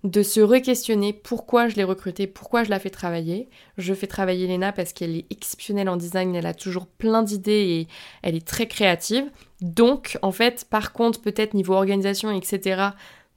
de 0.05 0.23
se 0.23 0.39
re-questionner 0.39 1.11
pourquoi 1.11 1.67
je 1.67 1.75
l'ai 1.75 1.83
recrutée, 1.83 2.27
pourquoi 2.27 2.63
je 2.63 2.69
la 2.69 2.79
fais 2.79 2.89
travailler. 2.89 3.49
Je 3.77 3.93
fais 3.93 4.07
travailler 4.07 4.47
Lena 4.47 4.71
parce 4.71 4.93
qu'elle 4.93 5.17
est 5.17 5.25
exceptionnelle 5.29 5.89
en 5.89 5.97
design, 5.97 6.33
elle 6.33 6.45
a 6.45 6.53
toujours 6.53 6.87
plein 6.87 7.23
d'idées 7.23 7.51
et 7.51 7.87
elle 8.21 8.35
est 8.35 8.47
très 8.47 8.67
créative. 8.67 9.25
Donc, 9.59 10.17
en 10.21 10.31
fait, 10.31 10.65
par 10.69 10.93
contre, 10.93 11.19
peut-être 11.21 11.55
niveau 11.55 11.73
organisation, 11.73 12.31
etc., 12.31 12.91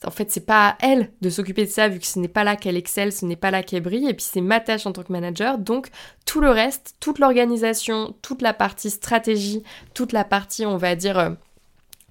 en 0.04 0.10
fait, 0.10 0.30
c'est 0.30 0.46
pas 0.46 0.68
à 0.68 0.76
elle 0.80 1.10
de 1.20 1.28
s'occuper 1.28 1.66
de 1.66 1.70
ça 1.70 1.88
vu 1.88 1.98
que 1.98 2.06
ce 2.06 2.18
n'est 2.18 2.28
pas 2.28 2.44
là 2.44 2.56
qu'elle 2.56 2.76
excelle, 2.76 3.12
ce 3.12 3.26
n'est 3.26 3.36
pas 3.36 3.50
là 3.50 3.62
qu'elle 3.62 3.82
brille, 3.82 4.08
et 4.08 4.14
puis 4.14 4.26
c'est 4.26 4.40
ma 4.40 4.60
tâche 4.60 4.86
en 4.86 4.92
tant 4.92 5.02
que 5.02 5.12
manager. 5.12 5.58
Donc, 5.58 5.88
tout 6.24 6.40
le 6.40 6.50
reste, 6.50 6.94
toute 7.00 7.18
l'organisation, 7.18 8.14
toute 8.22 8.40
la 8.40 8.54
partie 8.54 8.90
stratégie, 8.90 9.62
toute 9.92 10.12
la 10.12 10.24
partie, 10.24 10.64
on 10.64 10.78
va 10.78 10.96
dire, 10.96 11.18
euh, 11.18 11.30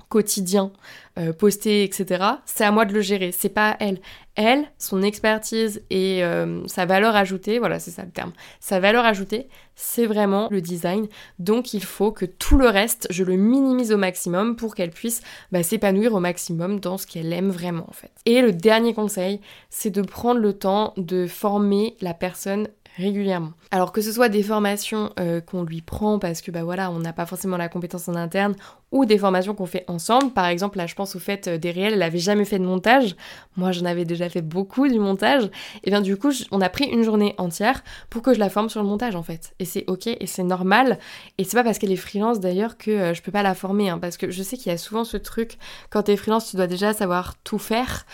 quotidien, 0.07 0.71
euh, 1.17 1.33
posté, 1.33 1.83
etc., 1.83 2.23
c'est 2.45 2.63
à 2.63 2.71
moi 2.71 2.85
de 2.85 2.93
le 2.93 3.01
gérer, 3.01 3.31
c'est 3.31 3.49
pas 3.49 3.71
à 3.71 3.77
elle. 3.79 3.99
Elle, 4.41 4.71
son 4.77 5.01
expertise 5.01 5.83
et 5.89 6.23
euh, 6.23 6.65
sa 6.65 6.85
valeur 6.85 7.13
ajoutée, 7.13 7.59
voilà, 7.59 7.77
c'est 7.77 7.91
ça 7.91 8.05
le 8.05 8.09
terme, 8.09 8.31
sa 8.61 8.79
valeur 8.79 9.03
ajoutée, 9.03 9.49
c'est 9.75 10.05
vraiment 10.05 10.47
le 10.49 10.61
design. 10.61 11.07
Donc 11.39 11.73
il 11.73 11.83
faut 11.83 12.13
que 12.13 12.23
tout 12.23 12.57
le 12.57 12.69
reste, 12.69 13.07
je 13.09 13.25
le 13.25 13.35
minimise 13.35 13.91
au 13.91 13.97
maximum 13.97 14.55
pour 14.55 14.75
qu'elle 14.75 14.91
puisse 14.91 15.19
bah, 15.51 15.61
s'épanouir 15.61 16.13
au 16.13 16.21
maximum 16.21 16.79
dans 16.79 16.97
ce 16.97 17.05
qu'elle 17.05 17.33
aime 17.33 17.49
vraiment 17.49 17.83
en 17.89 17.91
fait. 17.91 18.11
Et 18.25 18.41
le 18.41 18.53
dernier 18.53 18.93
conseil, 18.93 19.41
c'est 19.69 19.89
de 19.89 20.01
prendre 20.01 20.39
le 20.39 20.53
temps 20.53 20.93
de 20.95 21.27
former 21.27 21.97
la 21.99 22.13
personne 22.13 22.69
régulièrement. 22.97 23.51
Alors 23.71 23.91
que 23.91 24.01
ce 24.01 24.11
soit 24.11 24.29
des 24.29 24.43
formations 24.43 25.11
euh, 25.19 25.41
qu'on 25.41 25.63
lui 25.63 25.81
prend 25.81 26.19
parce 26.19 26.41
que 26.41 26.51
bah 26.51 26.63
voilà, 26.63 26.91
on 26.91 26.99
n'a 26.99 27.13
pas 27.13 27.25
forcément 27.25 27.57
la 27.57 27.69
compétence 27.69 28.07
en 28.09 28.15
interne 28.15 28.55
ou 28.91 29.05
des 29.05 29.17
formations 29.17 29.53
qu'on 29.53 29.65
fait 29.65 29.85
ensemble. 29.87 30.31
Par 30.31 30.47
exemple, 30.47 30.77
là 30.77 30.87
je 30.87 30.95
pense 30.95 31.15
au 31.15 31.19
fait 31.19 31.47
euh, 31.47 31.57
des 31.57 31.71
réels, 31.71 31.93
elle 31.93 32.01
avait 32.01 32.19
jamais 32.19 32.45
fait 32.45 32.59
de 32.59 32.65
montage. 32.65 33.15
Moi, 33.57 33.71
j'en 33.71 33.85
avais 33.85 34.05
déjà 34.05 34.29
fait 34.29 34.41
beaucoup 34.41 34.87
du 34.87 34.99
montage. 34.99 35.49
Et 35.83 35.91
bien 35.91 36.01
du 36.01 36.17
coup, 36.17 36.31
on 36.51 36.61
a 36.61 36.69
pris 36.69 36.85
une 36.85 37.03
journée 37.03 37.35
entière 37.37 37.83
pour 38.09 38.21
que 38.21 38.33
je 38.33 38.39
la 38.39 38.49
forme 38.49 38.69
sur 38.69 38.81
le 38.81 38.87
montage 38.87 39.15
en 39.15 39.23
fait. 39.23 39.53
Et 39.59 39.65
c'est 39.65 39.85
OK 39.87 40.07
et 40.07 40.27
c'est 40.27 40.43
normal 40.43 40.97
et 41.37 41.43
c'est 41.43 41.55
pas 41.55 41.63
parce 41.63 41.77
qu'elle 41.77 41.91
est 41.91 41.95
freelance 41.95 42.39
d'ailleurs 42.39 42.77
que 42.77 42.91
euh, 42.91 43.13
je 43.13 43.21
peux 43.21 43.31
pas 43.31 43.43
la 43.43 43.55
former 43.55 43.89
hein, 43.89 43.99
parce 43.99 44.17
que 44.17 44.31
je 44.31 44.43
sais 44.43 44.57
qu'il 44.57 44.71
y 44.71 44.75
a 44.75 44.77
souvent 44.77 45.03
ce 45.03 45.17
truc 45.17 45.57
quand 45.89 46.03
tu 46.03 46.11
es 46.11 46.17
freelance, 46.17 46.49
tu 46.49 46.57
dois 46.57 46.67
déjà 46.67 46.93
savoir 46.93 47.35
tout 47.43 47.59
faire. 47.59 48.05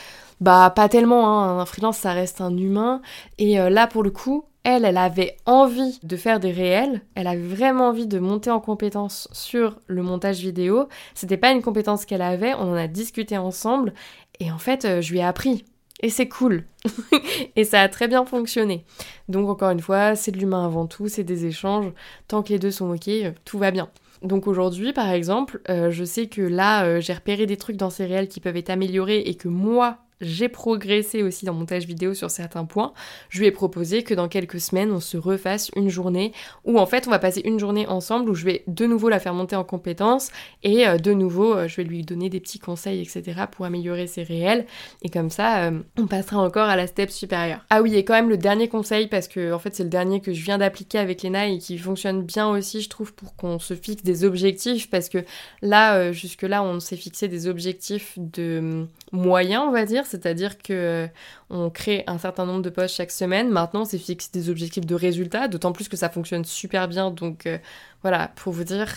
Bah 0.41 0.71
pas 0.75 0.89
tellement, 0.89 1.29
hein. 1.29 1.59
un 1.59 1.65
freelance 1.65 1.97
ça 1.97 2.13
reste 2.13 2.41
un 2.41 2.55
humain. 2.55 3.01
Et 3.37 3.55
là 3.57 3.87
pour 3.87 4.03
le 4.03 4.11
coup, 4.11 4.45
elle, 4.65 4.83
elle 4.83 4.97
avait 4.97 5.37
envie 5.45 5.99
de 6.01 6.17
faire 6.17 6.39
des 6.39 6.51
réels, 6.51 7.01
elle 7.13 7.27
avait 7.27 7.37
vraiment 7.37 7.89
envie 7.89 8.07
de 8.07 8.17
monter 8.17 8.49
en 8.49 8.59
compétence 8.59 9.27
sur 9.31 9.79
le 9.85 10.01
montage 10.01 10.39
vidéo. 10.39 10.89
C'était 11.13 11.37
pas 11.37 11.51
une 11.51 11.61
compétence 11.61 12.05
qu'elle 12.05 12.23
avait, 12.23 12.55
on 12.55 12.71
en 12.71 12.75
a 12.75 12.87
discuté 12.87 13.37
ensemble 13.37 13.93
et 14.39 14.51
en 14.51 14.57
fait, 14.57 14.85
euh, 14.85 15.01
je 15.01 15.11
lui 15.11 15.19
ai 15.19 15.23
appris. 15.23 15.65
Et 16.01 16.09
c'est 16.09 16.27
cool. 16.27 16.65
et 17.55 17.63
ça 17.63 17.81
a 17.81 17.89
très 17.89 18.07
bien 18.07 18.25
fonctionné. 18.25 18.85
Donc 19.29 19.47
encore 19.49 19.69
une 19.69 19.79
fois, 19.79 20.15
c'est 20.15 20.31
de 20.31 20.37
l'humain 20.37 20.65
avant 20.65 20.87
tout, 20.87 21.07
c'est 21.07 21.23
des 21.23 21.45
échanges. 21.45 21.91
Tant 22.27 22.43
que 22.43 22.49
les 22.49 22.59
deux 22.59 22.71
sont 22.71 22.91
ok, 22.91 23.07
euh, 23.07 23.31
tout 23.45 23.57
va 23.57 23.71
bien. 23.71 23.89
Donc 24.21 24.47
aujourd'hui, 24.47 24.93
par 24.93 25.09
exemple, 25.09 25.61
euh, 25.69 25.91
je 25.91 26.03
sais 26.03 26.27
que 26.27 26.41
là, 26.41 26.99
j'ai 26.99 27.13
repéré 27.13 27.45
des 27.45 27.57
trucs 27.57 27.77
dans 27.77 27.89
ces 27.89 28.05
réels 28.05 28.27
qui 28.27 28.39
peuvent 28.39 28.57
être 28.57 28.71
améliorés 28.71 29.19
et 29.19 29.35
que 29.35 29.47
moi, 29.47 29.99
j'ai 30.21 30.47
progressé 30.47 31.21
aussi 31.23 31.45
dans 31.45 31.53
mon 31.53 31.65
montage 31.65 31.87
vidéo 31.87 32.13
sur 32.13 32.29
certains 32.29 32.65
points, 32.65 32.93
je 33.29 33.39
lui 33.39 33.47
ai 33.47 33.51
proposé 33.51 34.03
que 34.03 34.13
dans 34.13 34.27
quelques 34.27 34.59
semaines, 34.59 34.91
on 34.91 34.99
se 34.99 35.17
refasse 35.17 35.71
une 35.75 35.89
journée 35.89 36.31
où 36.63 36.77
en 36.77 36.85
fait 36.85 37.07
on 37.07 37.09
va 37.09 37.17
passer 37.17 37.41
une 37.43 37.59
journée 37.59 37.87
ensemble 37.87 38.29
où 38.29 38.35
je 38.35 38.45
vais 38.45 38.63
de 38.67 38.85
nouveau 38.85 39.09
la 39.09 39.19
faire 39.19 39.33
monter 39.33 39.55
en 39.55 39.63
compétences 39.63 40.29
et 40.61 40.87
euh, 40.87 40.97
de 40.97 41.11
nouveau 41.11 41.55
euh, 41.55 41.67
je 41.67 41.77
vais 41.77 41.83
lui 41.83 42.03
donner 42.03 42.29
des 42.29 42.39
petits 42.39 42.59
conseils 42.59 43.01
etc 43.01 43.45
pour 43.51 43.65
améliorer 43.65 44.05
ses 44.05 44.21
réels 44.21 44.67
et 45.01 45.09
comme 45.09 45.31
ça 45.31 45.63
euh, 45.63 45.79
on 45.97 46.05
passera 46.05 46.37
encore 46.37 46.69
à 46.69 46.75
la 46.75 46.85
step 46.85 47.09
supérieure. 47.09 47.65
Ah 47.71 47.81
oui 47.81 47.95
et 47.95 48.05
quand 48.05 48.13
même 48.13 48.29
le 48.29 48.37
dernier 48.37 48.67
conseil 48.67 49.07
parce 49.07 49.27
que 49.27 49.51
en 49.51 49.59
fait 49.59 49.73
c'est 49.73 49.83
le 49.83 49.89
dernier 49.89 50.21
que 50.21 50.33
je 50.33 50.43
viens 50.43 50.59
d'appliquer 50.59 50.99
avec 50.99 51.23
Lena 51.23 51.47
et 51.47 51.57
qui 51.57 51.79
fonctionne 51.79 52.21
bien 52.21 52.47
aussi 52.47 52.81
je 52.81 52.89
trouve 52.89 53.13
pour 53.13 53.35
qu'on 53.35 53.57
se 53.57 53.73
fixe 53.73 54.03
des 54.03 54.23
objectifs 54.23 54.89
parce 54.89 55.09
que 55.09 55.25
là 55.63 56.11
jusque 56.11 56.43
là 56.43 56.61
on 56.61 56.79
s'est 56.79 56.95
fixé 56.95 57.27
des 57.27 57.47
objectifs 57.47 58.13
de 58.17 58.85
moyens 59.11 59.63
on 59.67 59.71
va 59.71 59.85
dire 59.85 60.05
c'est-à-dire 60.05 60.57
que 60.57 60.73
euh, 60.73 61.07
on 61.49 61.69
crée 61.69 62.03
un 62.07 62.17
certain 62.17 62.45
nombre 62.45 62.61
de 62.61 62.69
posts 62.69 62.95
chaque 62.95 63.11
semaine. 63.11 63.49
Maintenant, 63.49 63.85
c'est 63.85 63.97
fixe 63.97 64.31
des 64.31 64.49
objectifs 64.49 64.85
de 64.85 64.95
résultats, 64.95 65.47
d'autant 65.47 65.71
plus 65.71 65.87
que 65.89 65.97
ça 65.97 66.09
fonctionne 66.09 66.45
super 66.45 66.87
bien. 66.87 67.11
Donc 67.11 67.45
euh, 67.45 67.57
voilà, 68.01 68.29
pour 68.35 68.53
vous 68.53 68.63
dire, 68.63 68.87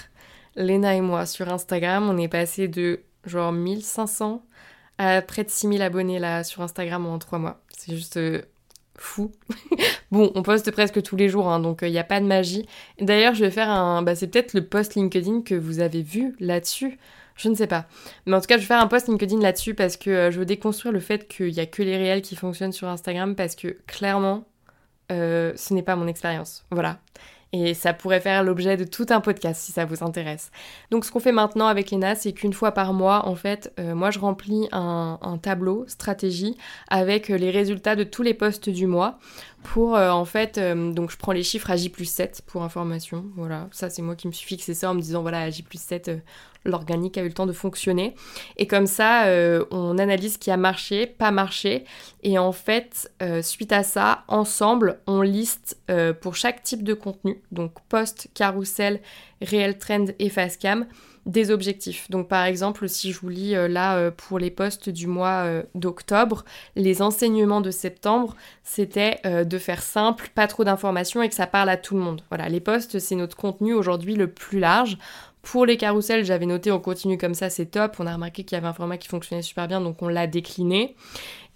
Lena 0.56 0.94
et 0.94 1.00
moi 1.00 1.26
sur 1.26 1.48
Instagram, 1.48 2.08
on 2.08 2.18
est 2.18 2.28
passé 2.28 2.68
de 2.68 3.00
genre 3.24 3.52
1500 3.52 4.42
à 4.98 5.22
près 5.22 5.44
de 5.44 5.50
6000 5.50 5.82
abonnés 5.82 6.18
là 6.18 6.42
sur 6.44 6.62
Instagram 6.62 7.06
en 7.06 7.18
trois 7.18 7.38
mois. 7.38 7.60
C'est 7.76 7.94
juste 7.94 8.16
euh, 8.16 8.42
fou. 8.96 9.30
bon, 10.10 10.32
on 10.34 10.42
poste 10.42 10.70
presque 10.70 11.02
tous 11.02 11.16
les 11.16 11.28
jours, 11.28 11.48
hein, 11.48 11.60
donc 11.60 11.80
il 11.82 11.90
n'y 11.90 11.98
a 11.98 12.04
pas 12.04 12.20
de 12.20 12.26
magie. 12.26 12.66
D'ailleurs, 13.00 13.34
je 13.34 13.44
vais 13.44 13.50
faire 13.50 13.70
un... 13.70 14.02
Bah, 14.02 14.16
c'est 14.16 14.26
peut-être 14.26 14.54
le 14.54 14.66
post 14.66 14.94
LinkedIn 14.94 15.42
que 15.42 15.54
vous 15.54 15.80
avez 15.80 16.02
vu 16.02 16.34
là-dessus. 16.40 16.98
Je 17.38 17.48
ne 17.48 17.54
sais 17.54 17.68
pas. 17.68 17.86
Mais 18.26 18.36
en 18.36 18.40
tout 18.40 18.46
cas, 18.46 18.56
je 18.56 18.62
vais 18.62 18.66
faire 18.66 18.82
un 18.82 18.88
post 18.88 19.08
LinkedIn 19.08 19.40
là-dessus 19.40 19.74
parce 19.74 19.96
que 19.96 20.10
euh, 20.10 20.30
je 20.30 20.40
veux 20.40 20.44
déconstruire 20.44 20.92
le 20.92 21.00
fait 21.00 21.28
qu'il 21.28 21.52
n'y 21.52 21.60
a 21.60 21.66
que 21.66 21.82
les 21.82 21.96
réels 21.96 22.20
qui 22.20 22.36
fonctionnent 22.36 22.72
sur 22.72 22.88
Instagram 22.88 23.36
parce 23.36 23.54
que 23.54 23.78
clairement, 23.86 24.44
euh, 25.12 25.52
ce 25.56 25.72
n'est 25.72 25.84
pas 25.84 25.94
mon 25.96 26.08
expérience. 26.08 26.66
Voilà. 26.72 26.98
Et 27.52 27.72
ça 27.72 27.94
pourrait 27.94 28.20
faire 28.20 28.42
l'objet 28.42 28.76
de 28.76 28.84
tout 28.84 29.06
un 29.08 29.20
podcast 29.20 29.62
si 29.62 29.72
ça 29.72 29.86
vous 29.86 30.04
intéresse. 30.04 30.50
Donc 30.90 31.06
ce 31.06 31.12
qu'on 31.12 31.20
fait 31.20 31.32
maintenant 31.32 31.66
avec 31.66 31.92
Lena, 31.92 32.14
c'est 32.14 32.32
qu'une 32.32 32.52
fois 32.52 32.72
par 32.72 32.92
mois, 32.92 33.26
en 33.26 33.36
fait, 33.36 33.72
euh, 33.78 33.94
moi 33.94 34.10
je 34.10 34.18
remplis 34.18 34.68
un, 34.72 35.18
un, 35.22 35.38
tableau 35.38 35.84
stratégie 35.86 36.58
avec 36.88 37.28
les 37.28 37.50
résultats 37.50 37.96
de 37.96 38.04
tous 38.04 38.22
les 38.22 38.34
postes 38.34 38.68
du 38.68 38.86
mois 38.86 39.18
pour 39.62 39.96
euh, 39.96 40.10
en 40.10 40.24
fait, 40.24 40.58
euh, 40.58 40.92
donc 40.92 41.10
je 41.10 41.16
prends 41.16 41.32
les 41.32 41.42
chiffres 41.42 41.70
à 41.70 41.76
J 41.76 41.88
plus 41.88 42.04
7 42.04 42.42
pour 42.46 42.62
information, 42.62 43.26
voilà, 43.36 43.68
ça 43.72 43.90
c'est 43.90 44.02
moi 44.02 44.16
qui 44.16 44.26
me 44.26 44.32
suis 44.32 44.46
fixé 44.46 44.72
ça 44.72 44.90
en 44.90 44.94
me 44.94 45.00
disant 45.00 45.22
voilà 45.22 45.42
à 45.42 45.50
J 45.50 45.62
plus 45.62 45.80
7 45.80 46.08
euh, 46.08 46.16
l'organique 46.64 47.18
a 47.18 47.22
eu 47.22 47.28
le 47.28 47.32
temps 47.32 47.46
de 47.46 47.52
fonctionner. 47.52 48.14
Et 48.56 48.66
comme 48.66 48.86
ça 48.86 49.24
on 49.70 49.96
analyse 49.96 50.34
ce 50.34 50.38
qui 50.38 50.50
a 50.50 50.56
marché, 50.58 51.06
pas 51.06 51.30
marché. 51.30 51.84
Et 52.22 52.36
en 52.36 52.52
fait 52.52 53.10
suite 53.42 53.72
à 53.72 53.82
ça 53.84 54.24
ensemble 54.28 55.00
on 55.06 55.22
liste 55.22 55.80
pour 56.20 56.34
chaque 56.34 56.62
type 56.62 56.82
de 56.82 56.92
contenu. 56.92 57.40
Donc 57.52 57.72
post, 57.88 58.28
carousel, 58.34 59.00
réel 59.40 59.78
trend 59.78 60.06
et 60.18 60.30
cam 60.60 60.86
des 61.28 61.50
objectifs. 61.50 62.10
Donc 62.10 62.26
par 62.26 62.44
exemple, 62.44 62.88
si 62.88 63.12
je 63.12 63.20
vous 63.20 63.28
lis 63.28 63.54
euh, 63.54 63.68
là 63.68 63.96
euh, 63.96 64.10
pour 64.10 64.38
les 64.38 64.50
postes 64.50 64.88
du 64.88 65.06
mois 65.06 65.44
euh, 65.44 65.62
d'octobre, 65.74 66.44
les 66.74 67.02
enseignements 67.02 67.60
de 67.60 67.70
septembre, 67.70 68.34
c'était 68.64 69.20
de 69.24 69.58
faire 69.58 69.82
simple, 69.82 70.30
pas 70.34 70.46
trop 70.46 70.64
d'informations 70.64 71.22
et 71.22 71.28
que 71.28 71.34
ça 71.34 71.46
parle 71.46 71.68
à 71.68 71.76
tout 71.76 71.94
le 71.94 72.00
monde. 72.00 72.22
Voilà, 72.30 72.48
les 72.48 72.60
postes, 72.60 72.98
c'est 72.98 73.14
notre 73.14 73.36
contenu 73.36 73.74
aujourd'hui 73.74 74.14
le 74.14 74.28
plus 74.28 74.58
large. 74.58 74.96
Pour 75.42 75.66
les 75.66 75.76
carousels, 75.76 76.24
j'avais 76.24 76.46
noté 76.46 76.72
on 76.72 76.80
continue 76.80 77.18
comme 77.18 77.34
ça, 77.34 77.50
c'est 77.50 77.66
top. 77.66 77.96
On 77.98 78.06
a 78.06 78.12
remarqué 78.12 78.44
qu'il 78.44 78.56
y 78.56 78.58
avait 78.58 78.66
un 78.66 78.72
format 78.72 78.98
qui 78.98 79.08
fonctionnait 79.08 79.42
super 79.42 79.68
bien, 79.68 79.80
donc 79.80 80.02
on 80.02 80.08
l'a 80.08 80.26
décliné. 80.26 80.96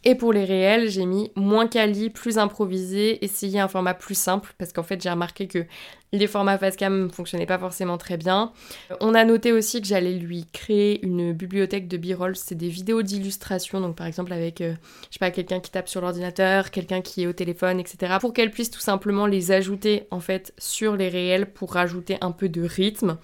Et 0.04 0.16
pour 0.16 0.32
les 0.32 0.44
réels, 0.44 0.88
j'ai 0.88 1.06
mis 1.06 1.30
moins 1.36 1.68
quali, 1.68 2.10
plus 2.10 2.38
improvisé, 2.38 3.24
essayer 3.24 3.60
un 3.60 3.68
format 3.68 3.94
plus 3.94 4.16
simple, 4.16 4.52
parce 4.58 4.72
qu'en 4.72 4.82
fait 4.82 5.00
j'ai 5.00 5.10
remarqué 5.10 5.46
que 5.46 5.64
les 6.12 6.26
formats 6.26 6.58
facecam 6.58 7.04
ne 7.04 7.08
fonctionnaient 7.08 7.46
pas 7.46 7.58
forcément 7.58 7.96
très 7.98 8.16
bien. 8.16 8.52
On 9.00 9.14
a 9.14 9.24
noté 9.24 9.52
aussi 9.52 9.80
que 9.80 9.86
j'allais 9.86 10.14
lui 10.14 10.46
créer 10.52 11.04
une 11.06 11.32
bibliothèque 11.32 11.86
de 11.86 11.96
b-roll, 11.96 12.36
c'est 12.36 12.56
des 12.56 12.68
vidéos 12.68 13.02
d'illustration, 13.02 13.80
donc 13.80 13.96
par 13.96 14.06
exemple 14.06 14.32
avec, 14.32 14.60
euh, 14.60 14.74
je 15.08 15.14
sais 15.14 15.18
pas, 15.20 15.30
quelqu'un 15.30 15.60
qui 15.60 15.70
tape 15.70 15.88
sur 15.88 16.00
l'ordinateur, 16.00 16.70
quelqu'un 16.72 17.00
qui 17.00 17.22
est 17.22 17.26
au 17.28 17.32
téléphone, 17.32 17.78
etc. 17.78 18.16
Pour 18.20 18.32
qu'elle 18.32 18.50
puisse 18.50 18.70
tout 18.70 18.80
simplement 18.80 19.26
les 19.26 19.52
ajouter 19.52 20.06
en 20.10 20.20
fait 20.20 20.52
sur 20.58 20.96
les 20.96 21.08
réels 21.08 21.46
pour 21.46 21.74
rajouter 21.74 22.18
un 22.20 22.32
peu 22.32 22.48
de 22.48 22.62
rythme. 22.62 23.18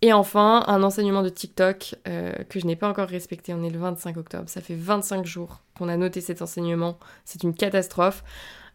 Et 0.00 0.12
enfin, 0.12 0.62
un 0.68 0.82
enseignement 0.82 1.22
de 1.22 1.28
TikTok 1.28 1.96
euh, 2.06 2.32
que 2.48 2.60
je 2.60 2.66
n'ai 2.66 2.76
pas 2.76 2.88
encore 2.88 3.08
respecté. 3.08 3.52
On 3.52 3.64
est 3.64 3.70
le 3.70 3.78
25 3.78 4.16
octobre. 4.16 4.48
Ça 4.48 4.60
fait 4.60 4.76
25 4.76 5.26
jours 5.26 5.60
qu'on 5.76 5.88
a 5.88 5.96
noté 5.96 6.20
cet 6.20 6.40
enseignement. 6.40 6.98
C'est 7.24 7.42
une 7.42 7.54
catastrophe. 7.54 8.22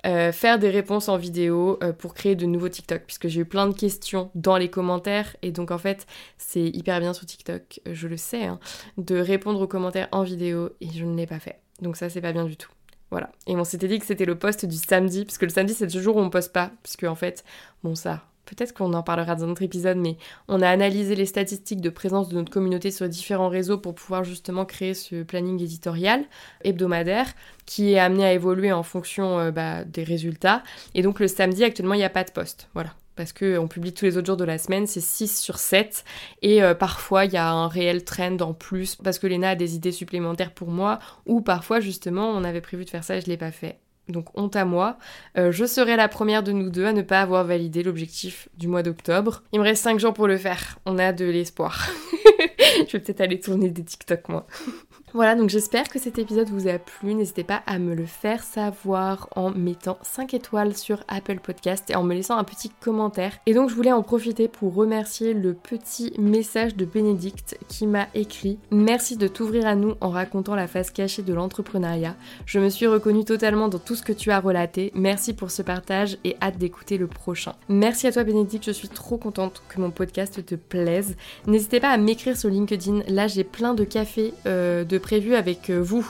Euh, 0.05 0.33
faire 0.33 0.59
des 0.59 0.69
réponses 0.69 1.07
en 1.07 1.15
vidéo 1.15 1.79
euh, 1.81 1.93
pour 1.93 2.13
créer 2.13 2.35
de 2.35 2.45
nouveaux 2.45 2.67
TikTok, 2.67 3.03
puisque 3.05 3.29
j'ai 3.29 3.39
eu 3.39 3.45
plein 3.45 3.67
de 3.67 3.73
questions 3.73 4.31
dans 4.35 4.57
les 4.57 4.69
commentaires, 4.69 5.37
et 5.41 5.53
donc 5.53 5.71
en 5.71 5.77
fait, 5.77 6.05
c'est 6.37 6.65
hyper 6.65 6.99
bien 6.99 7.13
sur 7.13 7.25
TikTok, 7.25 7.79
je 7.89 8.09
le 8.09 8.17
sais, 8.17 8.43
hein, 8.43 8.59
de 8.97 9.17
répondre 9.17 9.61
aux 9.61 9.67
commentaires 9.67 10.09
en 10.11 10.23
vidéo, 10.23 10.71
et 10.81 10.89
je 10.93 11.05
ne 11.05 11.15
l'ai 11.15 11.25
pas 11.25 11.39
fait. 11.39 11.61
Donc 11.81 11.95
ça, 11.95 12.09
c'est 12.09 12.19
pas 12.19 12.33
bien 12.33 12.43
du 12.43 12.57
tout. 12.57 12.69
Voilà. 13.11 13.31
Et 13.47 13.55
on 13.55 13.63
s'était 13.63 13.87
dit 13.87 13.97
que 13.97 14.05
c'était 14.05 14.25
le 14.25 14.37
post 14.37 14.65
du 14.65 14.75
samedi, 14.75 15.23
puisque 15.23 15.43
le 15.43 15.49
samedi, 15.49 15.73
c'est 15.73 15.93
le 15.93 16.01
jour 16.01 16.17
où 16.17 16.19
on 16.19 16.29
poste 16.29 16.51
pas, 16.51 16.71
puisque 16.83 17.03
en 17.03 17.15
fait, 17.15 17.45
bon, 17.81 17.95
ça, 17.95 18.25
peut-être 18.45 18.73
qu'on 18.73 18.93
en 18.93 19.03
parlera 19.03 19.35
dans 19.35 19.45
un 19.45 19.49
autre 19.51 19.61
épisode, 19.61 19.97
mais 19.97 20.17
on 20.47 20.61
a 20.61 20.69
analysé 20.69 21.15
les 21.15 21.25
statistiques 21.25 21.81
de 21.81 21.89
présence 21.89 22.29
de 22.29 22.35
notre 22.35 22.51
communauté 22.51 22.91
sur 22.91 23.07
différents 23.07 23.49
réseaux 23.49 23.77
pour 23.77 23.95
pouvoir 23.95 24.23
justement 24.23 24.65
créer 24.65 24.93
ce 24.93 25.23
planning 25.23 25.61
éditorial 25.61 26.23
hebdomadaire 26.63 27.33
qui 27.65 27.93
est 27.93 27.99
amené 27.99 28.25
à 28.25 28.33
évoluer 28.33 28.71
en 28.71 28.83
fonction 28.83 29.39
euh, 29.39 29.51
bah, 29.51 29.83
des 29.85 30.03
résultats. 30.03 30.63
Et 30.93 31.01
donc 31.01 31.19
le 31.19 31.27
samedi, 31.27 31.63
actuellement, 31.63 31.93
il 31.93 31.99
n'y 31.99 32.03
a 32.03 32.09
pas 32.09 32.23
de 32.23 32.31
poste. 32.31 32.69
Voilà. 32.73 32.91
Parce 33.15 33.31
qu'on 33.31 33.67
publie 33.67 33.93
tous 33.93 34.05
les 34.05 34.17
autres 34.17 34.25
jours 34.25 34.37
de 34.37 34.43
la 34.43 34.57
semaine, 34.57 34.87
c'est 34.87 34.99
6 34.99 35.39
sur 35.39 35.59
7. 35.59 36.03
Et 36.41 36.63
euh, 36.63 36.73
parfois, 36.73 37.25
il 37.25 37.33
y 37.33 37.37
a 37.37 37.47
un 37.47 37.67
réel 37.67 38.03
trend 38.03 38.37
en 38.41 38.53
plus 38.53 38.95
parce 38.95 39.19
que 39.19 39.27
Léna 39.27 39.51
a 39.51 39.55
des 39.55 39.75
idées 39.75 39.91
supplémentaires 39.91 40.51
pour 40.51 40.69
moi. 40.69 40.99
Ou 41.27 41.41
parfois, 41.41 41.79
justement, 41.79 42.29
on 42.29 42.43
avait 42.43 42.61
prévu 42.61 42.85
de 42.85 42.89
faire 42.89 43.03
ça 43.03 43.17
et 43.17 43.21
je 43.21 43.27
ne 43.27 43.31
l'ai 43.31 43.37
pas 43.37 43.51
fait 43.51 43.77
donc 44.09 44.37
honte 44.37 44.55
à 44.55 44.65
moi. 44.65 44.97
Euh, 45.37 45.51
je 45.51 45.65
serai 45.65 45.95
la 45.95 46.07
première 46.07 46.43
de 46.43 46.51
nous 46.51 46.69
deux 46.69 46.85
à 46.85 46.93
ne 46.93 47.01
pas 47.01 47.21
avoir 47.21 47.43
validé 47.45 47.83
l'objectif 47.83 48.49
du 48.57 48.67
mois 48.67 48.83
d'octobre. 48.83 49.43
Il 49.53 49.59
me 49.59 49.63
reste 49.63 49.83
5 49.83 49.99
jours 49.99 50.13
pour 50.13 50.27
le 50.27 50.37
faire. 50.37 50.79
On 50.85 50.97
a 50.97 51.13
de 51.13 51.25
l'espoir. 51.25 51.87
je 52.87 52.93
vais 52.93 52.99
peut-être 52.99 53.21
aller 53.21 53.39
tourner 53.39 53.69
des 53.69 53.83
TikTok 53.83 54.29
moi. 54.29 54.47
Voilà, 55.13 55.35
donc 55.35 55.51
j'espère 55.51 55.89
que 55.89 55.99
cet 55.99 56.17
épisode 56.17 56.49
vous 56.49 56.67
a 56.67 56.79
plu. 56.79 57.13
N'hésitez 57.13 57.43
pas 57.43 57.61
à 57.67 57.77
me 57.77 57.93
le 57.93 58.07
faire 58.07 58.41
savoir 58.41 59.29
en 59.35 59.51
mettant 59.51 59.99
5 60.01 60.33
étoiles 60.33 60.75
sur 60.75 61.03
Apple 61.07 61.37
Podcast 61.39 61.91
et 61.91 61.95
en 61.95 62.01
me 62.01 62.15
laissant 62.15 62.35
un 62.35 62.43
petit 62.43 62.71
commentaire. 62.81 63.37
Et 63.45 63.53
donc 63.53 63.69
je 63.69 63.75
voulais 63.75 63.91
en 63.91 64.01
profiter 64.01 64.47
pour 64.47 64.73
remercier 64.73 65.35
le 65.35 65.53
petit 65.53 66.13
message 66.17 66.75
de 66.75 66.85
Bénédicte 66.85 67.59
qui 67.67 67.85
m'a 67.85 68.07
écrit 68.15 68.57
Merci 68.71 69.15
de 69.15 69.27
t'ouvrir 69.27 69.67
à 69.67 69.75
nous 69.75 69.93
en 70.01 70.09
racontant 70.09 70.55
la 70.55 70.65
face 70.65 70.89
cachée 70.89 71.21
de 71.21 71.33
l'entrepreneuriat. 71.33 72.15
Je 72.47 72.57
me 72.57 72.69
suis 72.69 72.87
reconnue 72.87 73.23
totalement 73.23 73.67
dans 73.67 73.77
tout 73.77 73.93
ce 73.93 74.01
que 74.01 74.13
tu 74.13 74.31
as 74.31 74.39
relaté. 74.39 74.91
Merci 74.95 75.33
pour 75.33 75.51
ce 75.51 75.61
partage 75.61 76.17
et 76.23 76.37
hâte 76.41 76.57
d'écouter 76.57 76.97
le 76.97 77.05
prochain. 77.05 77.53
Merci 77.69 78.07
à 78.07 78.11
toi 78.11 78.23
Bénédicte, 78.23 78.65
je 78.65 78.71
suis 78.71 78.89
trop 78.89 79.17
contente 79.17 79.61
que 79.69 79.79
mon 79.79 79.91
podcast 79.91 80.43
te 80.43 80.55
plaise. 80.55 81.17
N'hésitez 81.45 81.79
pas 81.79 81.91
à 81.91 81.97
m'écrire 81.97 82.35
sur 82.35 82.49
LinkedIn. 82.53 83.01
Là 83.07 83.27
j'ai 83.27 83.43
plein 83.43 83.73
de 83.73 83.83
cafés 83.83 84.33
euh, 84.45 84.83
de 84.83 84.97
prévu 84.97 85.35
avec 85.35 85.69
euh, 85.69 85.81
vous. 85.81 86.07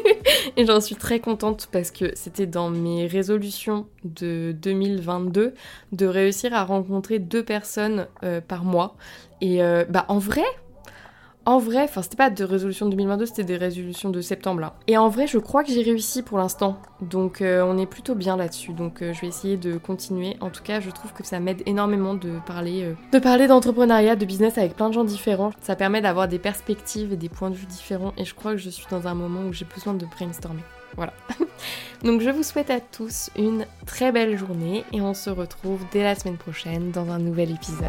et 0.56 0.66
j'en 0.66 0.80
suis 0.80 0.96
très 0.96 1.20
contente 1.20 1.68
parce 1.72 1.90
que 1.90 2.12
c'était 2.14 2.46
dans 2.46 2.70
mes 2.70 3.06
résolutions 3.06 3.86
de 4.04 4.54
2022 4.60 5.54
de 5.92 6.06
réussir 6.06 6.54
à 6.54 6.64
rencontrer 6.64 7.18
deux 7.18 7.44
personnes 7.44 8.06
euh, 8.22 8.40
par 8.40 8.64
mois. 8.64 8.96
Et 9.40 9.60
bah 9.88 10.04
en 10.08 10.18
vrai, 10.18 10.42
en 11.48 11.58
vrai, 11.58 11.84
enfin 11.84 12.02
c'était 12.02 12.18
pas 12.18 12.28
de 12.28 12.44
résolution 12.44 12.84
de 12.84 12.90
2022, 12.90 13.24
c'était 13.24 13.42
des 13.42 13.56
résolutions 13.56 14.10
de 14.10 14.20
septembre 14.20 14.60
là. 14.60 14.74
Et 14.86 14.98
en 14.98 15.08
vrai, 15.08 15.26
je 15.26 15.38
crois 15.38 15.64
que 15.64 15.72
j'ai 15.72 15.80
réussi 15.80 16.22
pour 16.22 16.36
l'instant. 16.36 16.76
Donc 17.00 17.40
euh, 17.40 17.62
on 17.62 17.78
est 17.78 17.86
plutôt 17.86 18.14
bien 18.14 18.36
là-dessus. 18.36 18.74
Donc 18.74 19.00
euh, 19.00 19.14
je 19.14 19.22
vais 19.22 19.28
essayer 19.28 19.56
de 19.56 19.78
continuer. 19.78 20.36
En 20.42 20.50
tout 20.50 20.62
cas, 20.62 20.80
je 20.80 20.90
trouve 20.90 21.14
que 21.14 21.24
ça 21.24 21.40
m'aide 21.40 21.62
énormément 21.64 22.12
de 22.12 22.32
parler 22.46 22.82
euh, 22.84 22.92
de 23.14 23.18
parler 23.18 23.46
d'entrepreneuriat, 23.46 24.14
de 24.14 24.26
business 24.26 24.58
avec 24.58 24.76
plein 24.76 24.90
de 24.90 24.92
gens 24.92 25.04
différents. 25.04 25.52
Ça 25.62 25.74
permet 25.74 26.02
d'avoir 26.02 26.28
des 26.28 26.38
perspectives 26.38 27.14
et 27.14 27.16
des 27.16 27.30
points 27.30 27.48
de 27.48 27.56
vue 27.56 27.64
différents 27.64 28.12
et 28.18 28.26
je 28.26 28.34
crois 28.34 28.52
que 28.52 28.58
je 28.58 28.68
suis 28.68 28.86
dans 28.90 29.08
un 29.08 29.14
moment 29.14 29.40
où 29.48 29.54
j'ai 29.54 29.64
besoin 29.64 29.94
de 29.94 30.04
brainstormer. 30.04 30.64
Voilà. 30.96 31.14
Donc 32.04 32.20
je 32.20 32.28
vous 32.28 32.42
souhaite 32.42 32.68
à 32.68 32.80
tous 32.80 33.30
une 33.38 33.64
très 33.86 34.12
belle 34.12 34.36
journée 34.36 34.84
et 34.92 35.00
on 35.00 35.14
se 35.14 35.30
retrouve 35.30 35.80
dès 35.92 36.02
la 36.02 36.14
semaine 36.14 36.36
prochaine 36.36 36.90
dans 36.90 37.08
un 37.08 37.18
nouvel 37.18 37.52
épisode. 37.52 37.88